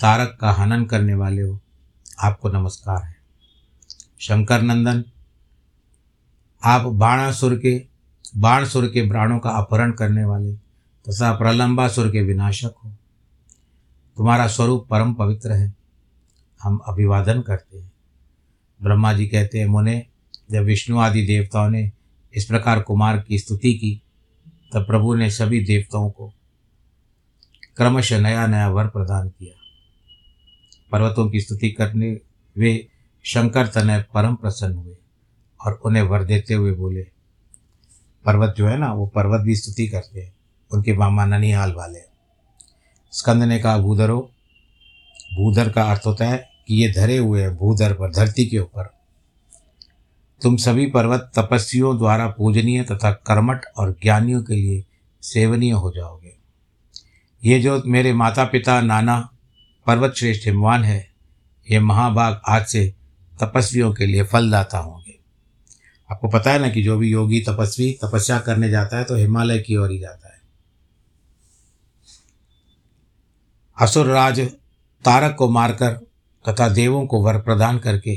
तारक 0.00 0.38
का 0.40 0.50
हनन 0.50 0.84
करने 0.84 1.14
वाले 1.14 1.42
हो। 1.42 1.61
आपको 2.20 2.48
नमस्कार 2.48 3.02
है। 3.02 3.16
शंकर 4.20 4.62
नंदन 4.62 5.04
आप 6.64 6.82
बाणासुर 6.82 7.58
के, 7.58 7.86
बाणसुर 8.36 8.86
के 8.86 9.08
प्राणों 9.08 9.38
का 9.38 9.50
अपहरण 9.50 9.92
करने 9.92 10.24
वाले 10.24 10.52
तथा 11.08 11.32
प्रलंबासुर 11.32 12.10
के 12.10 12.22
विनाशक 12.22 12.74
हो। 12.84 12.90
तुम्हारा 14.16 14.46
स्वरूप 14.46 14.86
परम 14.90 15.14
पवित्र 15.14 15.52
है। 15.52 15.74
हम 16.62 16.76
अभिवादन 16.76 17.42
करते 17.42 17.78
हैं। 17.78 17.92
ब्रह्मा 18.82 19.12
जी 19.12 19.26
कहते 19.26 19.58
हैं, 19.58 19.66
मुने, 19.66 20.06
जब 20.50 20.62
विष्णु 20.62 20.98
आदि 20.98 21.26
देवताओं 21.26 21.70
ने 21.70 21.92
इस 22.34 22.44
प्रकार 22.44 22.80
कुमार 22.80 23.20
की 23.20 23.38
स्तुति 23.38 23.74
की, 23.74 24.02
तब 24.72 24.86
प्रभु 24.86 25.14
ने 25.14 25.30
सभी 25.30 25.64
देवताओं 25.64 26.10
को 26.10 26.34
क्रमशः 27.76 28.20
नया 28.20 28.46
नया 28.46 28.68
वर 28.68 28.86
प्रदान 28.86 29.28
किया। 29.28 29.61
पर्वतों 30.92 31.30
की 31.30 31.40
स्तुति 31.40 31.70
करने 31.70 32.20
वे 32.58 32.88
शंकर 33.22 33.66
तनय 33.66 34.04
परम 34.14 34.34
प्रसन्न 34.34 34.74
हुए 34.74 34.96
और 35.66 35.72
उन्हें 35.72 36.02
वर 36.02 36.24
देते 36.24 36.54
हुए 36.54 36.72
बोले, 36.72 37.02
पर्वत 38.24 38.54
जो 38.58 38.66
है 38.66 38.78
ना, 38.78 38.92
वो 38.92 39.06
पर्वत 39.06 39.40
भी 39.40 39.56
स्तुति 39.56 39.88
करते 39.88 40.20
हैं, 40.20 40.34
उनके 40.72 40.96
मामा 40.96 41.24
ननिहाल 41.24 41.72
वाले 41.72 42.12
स्कंद 43.12 43.42
ने 43.42 43.58
कहा, 43.58 43.78
भूधरो, 43.78 44.30
भूधर 45.34 45.72
का 45.72 45.82
अर्थ 45.82 46.02
होता 46.06 46.24
है 46.24 46.50
कि 46.68 46.74
ये 46.74 46.92
धरे 46.92 47.16
हुए 47.18 47.42
हैं, 47.42 47.56
भूधर 47.56 47.94
पर, 47.94 48.12
धरती 48.12 48.46
के 48.46 48.58
ऊपर। 48.58 48.94
तुम 50.42 50.56
सभी 50.56 50.86
पर्वत 50.86 51.32
तपस्वियों 51.38 51.98
द्वारा 51.98 52.28
पूजनीय 52.28 52.82
तथा 52.84 53.12
कर्मठ 53.12 53.64
और 53.76 53.92
ज्ञानियों 54.02 54.42
के 54.42 54.54
लिए 54.54 54.84
सेवनीय 55.22 55.72
हो 55.72 55.92
जाओगे। 55.96 56.36
ये 57.44 57.60
जो 57.60 57.82
मेरे 57.86 58.12
माता 58.12 58.44
पिता 58.44 58.80
नाना 58.80 59.28
पर्वत 59.86 60.14
श्रेष्ठ 60.16 60.46
हिमवान 60.46 60.84
है। 60.84 61.10
ये 61.66 61.78
महाभाग 61.80 62.40
आज 62.48 62.66
से 62.66 62.94
तपस्वियों 63.40 63.92
के 63.94 64.06
लिए 64.06 64.24
फलदाता 64.24 64.78
होंगे। 64.78 65.18
आपको 66.10 66.28
पता 66.28 66.52
है 66.52 66.58
ना 66.58 66.68
कि 66.68 66.82
जो 66.82 66.96
भी 66.98 67.10
योगी 67.10 67.40
तपस्वी 67.40 67.90
तपस्या 68.04 68.38
करने 68.40 68.70
जाता 68.70 68.98
है 68.98 69.04
तो 69.04 69.16
हिमालय 69.16 69.58
की 69.58 69.76
ओर 69.76 69.90
ही 69.90 69.98
जाता 69.98 70.28
है। 70.28 70.40
असुर 73.76 74.06
राज 74.06 74.40
तारक 75.04 75.34
को 75.36 75.48
मारकर 75.50 75.92
तथा 76.44 76.68
देवों 76.68 77.06
को 77.06 77.22
वर 77.22 77.40
प्रदान 77.40 77.78
करके 77.78 78.14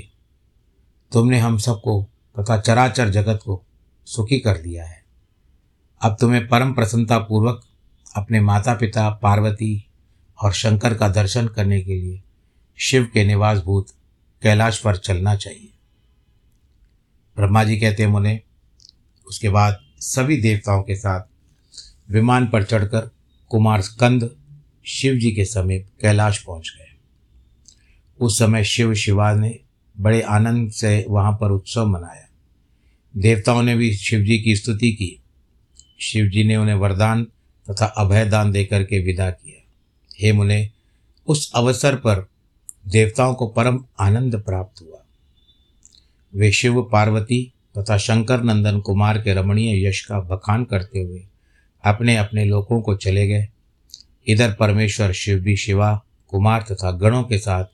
तुमने 1.12 1.39
हम 1.39 1.58
सबको 1.58 2.01
तथा 2.39 2.58
चराचर 2.58 3.10
जगत 3.10 3.39
को 3.45 3.62
सुखी 4.08 4.39
कर 4.39 4.58
दिया 4.58 4.86
है। 4.86 5.04
अब 6.01 6.17
तुम्हें 6.19 6.47
परम 6.47 6.73
प्रसन्नता 6.73 7.17
पूर्वक 7.19 7.63
अपने 8.15 8.41
माता 8.41 8.73
पिता 8.73 9.10
पार्वती 9.10 9.88
और 10.41 10.54
शंकर 10.54 10.93
का 10.93 11.10
दर्शन 11.10 11.48
करने 11.48 11.82
के 11.82 11.95
लिए 11.95 12.21
शिव 12.78 13.04
के 13.13 13.26
निवास 13.26 13.60
भूत 13.60 13.88
कैलाश 14.41 14.80
पर 14.80 14.98
चलना 14.98 15.36
चाहिए। 15.36 15.69
ब्रह्मा 17.36 17.63
जी 17.63 17.78
कहते 17.78 18.04
हैं, 18.04 18.10
मुने, 18.10 18.41
उसके 19.28 19.50
बाद 19.50 19.80
सभी 20.00 20.38
देवताओं 20.38 20.84
के 20.84 20.95
साथ 20.95 21.21
विमान 22.12 22.48
पर 22.48 22.63
चढ़कर 22.63 23.12
कुमार 23.50 23.82
स्कंद 23.82 24.36
शिव 24.86 25.15
जी 25.15 25.32
के 25.32 25.45
समीप 25.45 25.88
कैलाश 26.02 26.43
पहुँच 26.43 26.74
गए। 26.80 26.95
उस 28.19 28.39
समय 28.39 28.63
शिव 28.63 28.93
शिवा 28.93 29.34
ने 29.34 29.60
बड़े 30.00 30.21
आनंद 30.21 30.71
से 30.71 31.06
वहाँ 31.10 31.38
पर 31.41 31.52
उत्सव 31.52 31.86
मनाया। 31.86 32.30
देवताओं 33.17 33.63
ने 33.63 33.76
भी 33.76 33.95
शिव 33.95 34.19
जी 34.19 34.39
की 34.39 34.56
स्तुति 34.56 34.91
की। 34.91 35.21
शिव 36.00 36.26
जी 36.26 36.43
ने 36.43 36.56
उन्हें 36.56 36.76
वरदान 36.76 37.24
तथा 37.69 37.86
अभय 37.86 38.26
दान 38.26 38.52
देकर 38.52 38.84
के 38.84 39.00
विदा 39.00 39.30
किया। 39.30 39.64
हे 40.21 40.34
मुने, 40.34 40.69
उस 41.28 41.51
अवसर 41.56 41.95
पर 41.95 42.28
देवताओं 42.88 43.34
को 43.34 43.47
परम 43.47 43.86
आनंद 43.99 44.36
प्राप्त 44.36 44.82
हुआ। 44.82 45.06
वे 46.36 46.51
शिव, 46.51 46.82
पार्वती 46.82 47.54
तथा 47.78 47.97
शंकर 47.97 48.43
नंदन 48.43 48.80
कुमार 48.80 49.21
के 49.21 49.34
रमणीय 49.34 49.88
यश 49.88 50.06
का 50.06 50.19
बखान 50.19 50.63
करते 50.63 50.99
हुए 50.99 51.25
अपने 51.84 52.17
अपने 52.17 52.45
लोकों 52.45 52.82
को 52.82 52.95
चले 52.95 53.28
गए। 53.28 53.47
इधर 54.28 54.54
परमेश्वर 54.54 55.12
शिव 55.12 55.39
भी 55.39 55.58
शिवा, 55.58 56.04
कुमार 56.28 56.62
तथा 56.62 56.91
गणों 56.91 57.23
के 57.23 57.38
साथ 57.38 57.65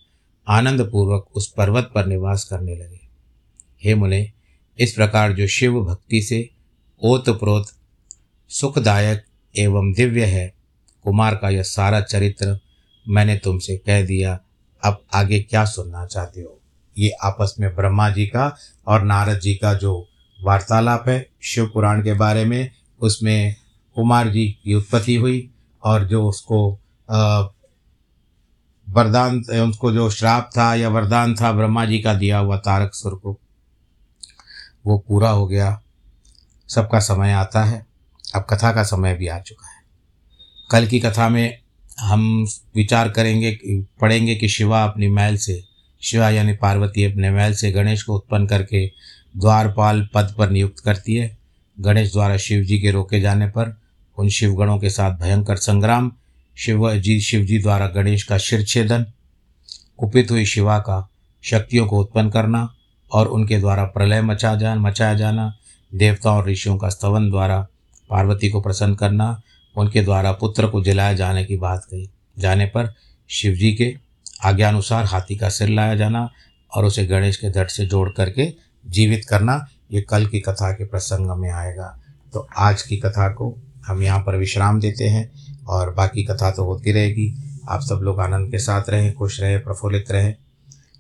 आनंद 0.48 0.90
पूर्वक 0.92 1.28
उस 1.36 1.52
पर्वत 1.52 1.92
पर 1.96 2.06
निवास 2.06 2.44
करने 2.44 2.76
लगे। 2.76 3.00
हे 3.84 3.96
मुने, 3.96 4.32
इस 4.80 4.94
प्रकार 4.94 5.34
जो 5.34 5.48
शिव 5.48 5.82
भक्ति 5.82 6.22
से 6.22 6.50
ओत 7.04 7.30
प्रोत 7.30 7.68
सुखदायक 8.50 9.24
एवं 9.58 9.94
दिव्य 9.94 10.26
है 10.26 10.61
कुमार 11.04 11.36
का 11.36 11.50
यह 11.50 11.64
सारा 11.64 12.02
चरित्र 12.02 12.60
मैंने 13.06 13.36
तुमसे 13.38 13.78
कह 13.78 14.06
दिया। 14.06 14.40
अब 14.84 15.02
आगे 15.14 15.40
क्या 15.40 15.66
सुनना 15.66 16.06
चाहते 16.06 16.42
हो? 16.42 16.60
ये 16.98 17.10
आपस 17.24 17.56
में 17.60 17.76
ब्रह्मा 17.76 18.10
जी 18.10 18.26
का 18.26 18.56
और 18.88 19.04
नारद 19.04 19.40
जी 19.40 19.54
का 19.56 19.74
जो 19.74 20.08
वार्तालाप 20.40 21.10
है, 21.10 21.28
शिव 21.42 21.70
पुराण 21.74 22.04
के 22.04 22.14
बारे 22.14 22.46
में, 22.46 22.72
उसमें 23.00 23.56
कुमार 23.96 24.30
जी 24.30 24.48
की 24.64 24.74
उत्पत्ति 24.74 25.16
हुई 25.16 25.50
और 25.84 26.06
जो 26.06 26.28
उसको 26.28 26.72
वरदान, 28.88 29.40
उसको 29.40 29.92
जो 29.92 30.10
श्राप 30.10 30.50
था 30.58 30.74
या 30.76 30.90
वरदान 30.90 31.36
था, 31.36 31.52
ब्रह्मा 31.52 31.86
जी 31.86 32.00
का 32.00 32.14
दिया 32.14 32.38
हुआ 32.38 32.58
तारक 32.58 32.94
सुर 32.94 33.16
को, 33.16 33.38
वो 34.86 34.98
पूरा 34.98 35.30
हो 35.30 35.48
गया। 35.48 35.82
सबका 36.70 37.00
समय 37.00 37.32
आता 37.32 37.64
है। 37.64 37.86
अब 38.36 38.46
कथा 38.50 38.72
का 38.72 38.84
समय 38.84 39.14
भी 39.14 39.28
आ 39.28 39.40
चुका 39.40 39.68
है। 39.68 39.71
कल 40.72 40.88
की 40.88 41.00
कथा 41.00 41.30
में 41.30 41.58
हम 42.00 42.48
विचार 42.76 43.10
करेंगे, 43.10 43.60
पढ़ेंगे 44.02 44.36
कि 44.36 44.48
शिवा 44.50 44.84
अपनी 44.84 45.08
महल 45.08 45.38
से, 45.38 45.64
शिवा 46.02 46.30
यानी 46.30 46.54
पार्वती 46.54 47.04
अपने 47.04 47.32
महल 47.32 47.54
से 47.54 47.72
गणेश 47.72 48.04
को 48.04 48.16
उत्पन्न 48.16 48.48
करके 48.48 48.86
द्वारपाल 49.38 50.10
पद 50.14 50.36
पर 50.38 50.50
नियुक्त 50.50 50.80
करती 50.80 51.16
है। 51.16 51.38
गणेश 51.80 52.12
द्वारा 52.12 52.38
शिव 52.38 52.64
जी 52.64 52.80
के 52.80 52.92
रोके 52.92 53.20
जाने 53.22 53.48
पर 53.48 53.78
उन 54.18 54.30
शिवगणों 54.30 54.80
के 54.80 54.90
साथ 54.90 55.18
भयंकर 55.20 55.56
संग्राम, 55.56 56.12
शिव, 56.58 56.96
जी 56.96 57.20
शिव 57.22 57.46
जी 57.46 57.60
द्वारा 57.60 57.88
गणेश 57.88 58.24
का 58.24 58.38
शिरछेदन, 58.38 59.06
कुपित 59.98 60.32
हुई 60.32 60.46
शिवा 60.46 60.80
का 60.80 61.10
शक्तियों 61.44 61.86
को 61.88 62.00
उत्पन्न 62.00 62.30
करना 62.30 62.74
और 63.12 63.28
उनके 63.28 63.58
द्वारा 63.58 63.84
प्रलय 63.84 64.22
मचा 64.22 64.56
जा, 64.56 64.76
मचाया 64.76 65.14
जाना, 65.14 65.54
देवताओं 65.96 66.38
और 66.38 66.50
ऋषियों 66.50 66.78
का 66.78 66.90
स्तवन 66.90 67.30
द्वारा 67.30 67.68
पार्वती 68.10 68.50
को 68.50 68.62
प्रसन्न 68.62 68.96
करना 68.96 69.42
उनके 69.78 70.02
द्वारा 70.02 70.32
पुत्र 70.32 70.68
को 70.68 70.84
जलाए 70.84 71.16
जाने 71.16 71.46
की 71.46 71.58
बात 71.58 71.86
कही। 71.86 72.10
जाने 72.40 72.66
पर 72.66 72.94
शिव 73.30 73.54
जी 73.54 73.74
के 73.74 73.96
आज्ञानुसार 74.44 75.06
हाथी 75.06 75.36
का 75.36 75.50
सिर 75.50 75.70
लाया 75.70 75.96
जाना 75.96 76.30
और 76.76 76.86
उसे 76.86 77.06
गणेश 77.06 77.38
के 77.38 77.50
धड़ 77.50 77.68
से 77.68 77.86
जोड़ 77.86 78.10
करके 78.10 78.54
जीवित 78.86 79.26
करना 79.30 79.68
ये 79.92 80.02
कल 80.02 80.26
की 80.26 80.40
कथा 80.40 80.72
के 80.72 80.86
प्रसंग 80.86 81.40
में 81.40 81.52
आएगा। 81.52 82.00
तो 82.34 82.48
आज 82.58 82.82
की 82.82 82.98
कथा 82.98 83.30
को 83.30 83.56
हम 83.86 84.04
यहाँ 84.04 84.20
पर 84.20 84.36
विश्राम 84.36 84.80
देते 84.80 85.08
हैं 85.08 85.32
और 85.66 85.94
बाकी 85.94 86.24
कथा 86.24 86.52
तो 86.52 86.64
होती 86.64 86.92
रहेगी। 86.92 87.34
आप 87.70 87.82
सब 87.82 87.96
लोग 87.96 88.20
आनंद 88.20 88.52
के 88.52 88.58
साथ 88.58 88.90
रहें, 88.90 89.14
खुश 89.14 89.42
रहें, 89.42 89.64
प्रफुल्लित 89.64 90.12
रहें 90.12 90.36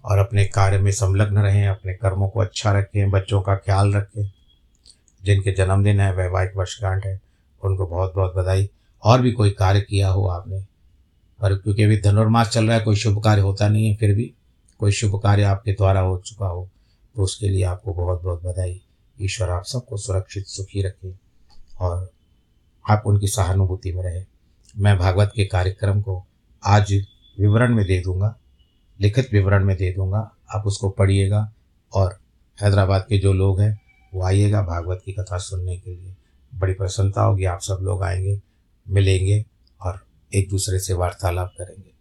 और 0.05 0.17
अपने 0.17 0.45
कार्य 0.45 0.77
में 0.77 0.91
संलग्न 0.91 1.37
रहें, 1.37 1.67
अपने 1.67 1.93
कर्मों 1.93 2.29
को 2.29 2.39
अच्छा 2.39 2.71
रखें, 2.71 3.11
बच्चों 3.11 3.41
का 3.41 3.55
ख्याल 3.55 3.93
रखें। 3.93 4.31
जिनके 5.23 5.51
जन्मदिन 5.51 5.99
है, 5.99 6.13
वैवाहिक 6.15 6.51
वर्षगांठ 6.57 7.05
है 7.05 7.30
उनको 7.63 7.85
बहुत 7.87 8.13
बहुत 8.15 8.33
बधाई। 8.35 8.69
और 9.03 9.21
भी 9.21 9.31
कोई 9.31 9.49
कार्य 9.49 9.81
किया 9.81 10.09
हो 10.09 10.27
आपने? 10.27 10.61
पर 11.39 11.55
क्योंकि 11.55 11.83
अभी 11.83 11.97
धनुर्मास 11.97 12.49
चल 12.49 12.65
रहा 12.65 12.77
है, 12.77 12.83
कोई 12.83 12.95
शुभ 12.95 13.23
कार्य 13.23 13.41
होता 13.41 13.67
नहीं 13.67 13.87
है, 13.87 13.95
फिर 13.95 14.15
भी 14.15 14.33
कोई 14.79 14.91
शुभ 14.91 15.19
कार्य 15.23 15.43
आपके 15.43 15.71
द्वारा 15.71 15.99
हो 15.99 16.17
चुका 16.17 16.47
हो 16.47 16.69
तो 17.15 17.23
उसके 17.23 17.49
लिए 17.49 17.63
आपको 17.63 17.93
बहुत 17.93 18.21
बहुत 18.23 18.43
बधाई। 18.43 18.81
ईश्वर 19.21 19.49
आप 19.49 19.63
सबको 19.63 19.97
सुरक्षित, 19.97 20.45
सुखी 20.45 20.81
रखे 20.81 21.13
और 21.79 22.09
आप 22.89 23.03
उनकी 23.05 23.27
सहानुभूति 23.27 23.91
में 23.91 24.03
रहे। 24.03 24.23
मैं 24.77 24.97
भागवत 24.97 25.31
के 25.35 25.45
कार्यक्रम 25.45 26.01
को 26.01 26.23
आज 26.63 26.93
विवरण 27.39 27.75
में 27.75 27.85
दे 27.85 27.99
दूँगा, 28.01 28.35
लिखित 28.99 29.29
विवरण 29.33 29.65
में 29.65 29.75
दे 29.77 29.91
दूँगा। 29.93 30.31
आप 30.55 30.63
उसको 30.65 30.89
पढ़िएगा 30.89 31.51
और 31.93 32.17
हैदराबाद 32.57 33.05
के 33.09 33.17
जो 33.17 33.33
लोग 33.33 33.61
हैं, 33.61 33.79
वो 34.13 34.23
आइएगा 34.23 34.61
भागवत 34.61 35.01
की 35.05 35.11
कथा 35.11 35.37
सुनने 35.37 35.77
के 35.77 35.91
लिए। 35.91 36.15
बड़ी 36.55 36.73
प्रसन्नता 36.73 37.21
होगी, 37.21 37.45
आप 37.45 37.59
सब 37.59 37.79
लोग 37.81 38.03
आएँगे, 38.03 38.41
मिलेंगे 38.89 39.45
और 39.81 40.05
एक 40.35 40.49
दूसरे 40.49 40.79
से 40.79 40.93
वार्तालाप 40.93 41.53
करेंगे। 41.57 41.91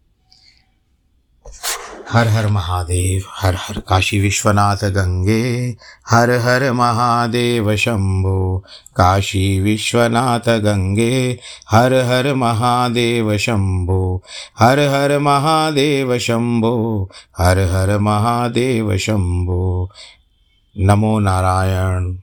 हर 2.10 2.28
हर 2.28 2.46
महादेव, 2.46 3.22
हर 3.30 3.54
हर 3.54 3.80
काशी 3.80 4.20
विश्वनाथ 4.20 4.76
गंगे, 4.76 5.76
हर 6.08 6.30
हर 6.30 6.72
महादेव 6.72 7.76
शंभो, 7.76 8.64
काशी 8.96 9.60
विश्वनाथ 9.60 10.58
गंगे, 10.58 11.38
हर 11.70 11.94
हर 11.94 12.34
महादेव 12.34 13.36
शंभो, 13.36 14.22
हर 14.58 14.78
हर 14.78 15.18
महादेव 15.18 16.18
शंभो, 16.18 17.10
हर 17.38 17.58
हर 17.58 17.98
महादेव 17.98 18.96
शंभो। 18.96 19.90
नमो 20.78 21.18
नारायण। 21.18 22.18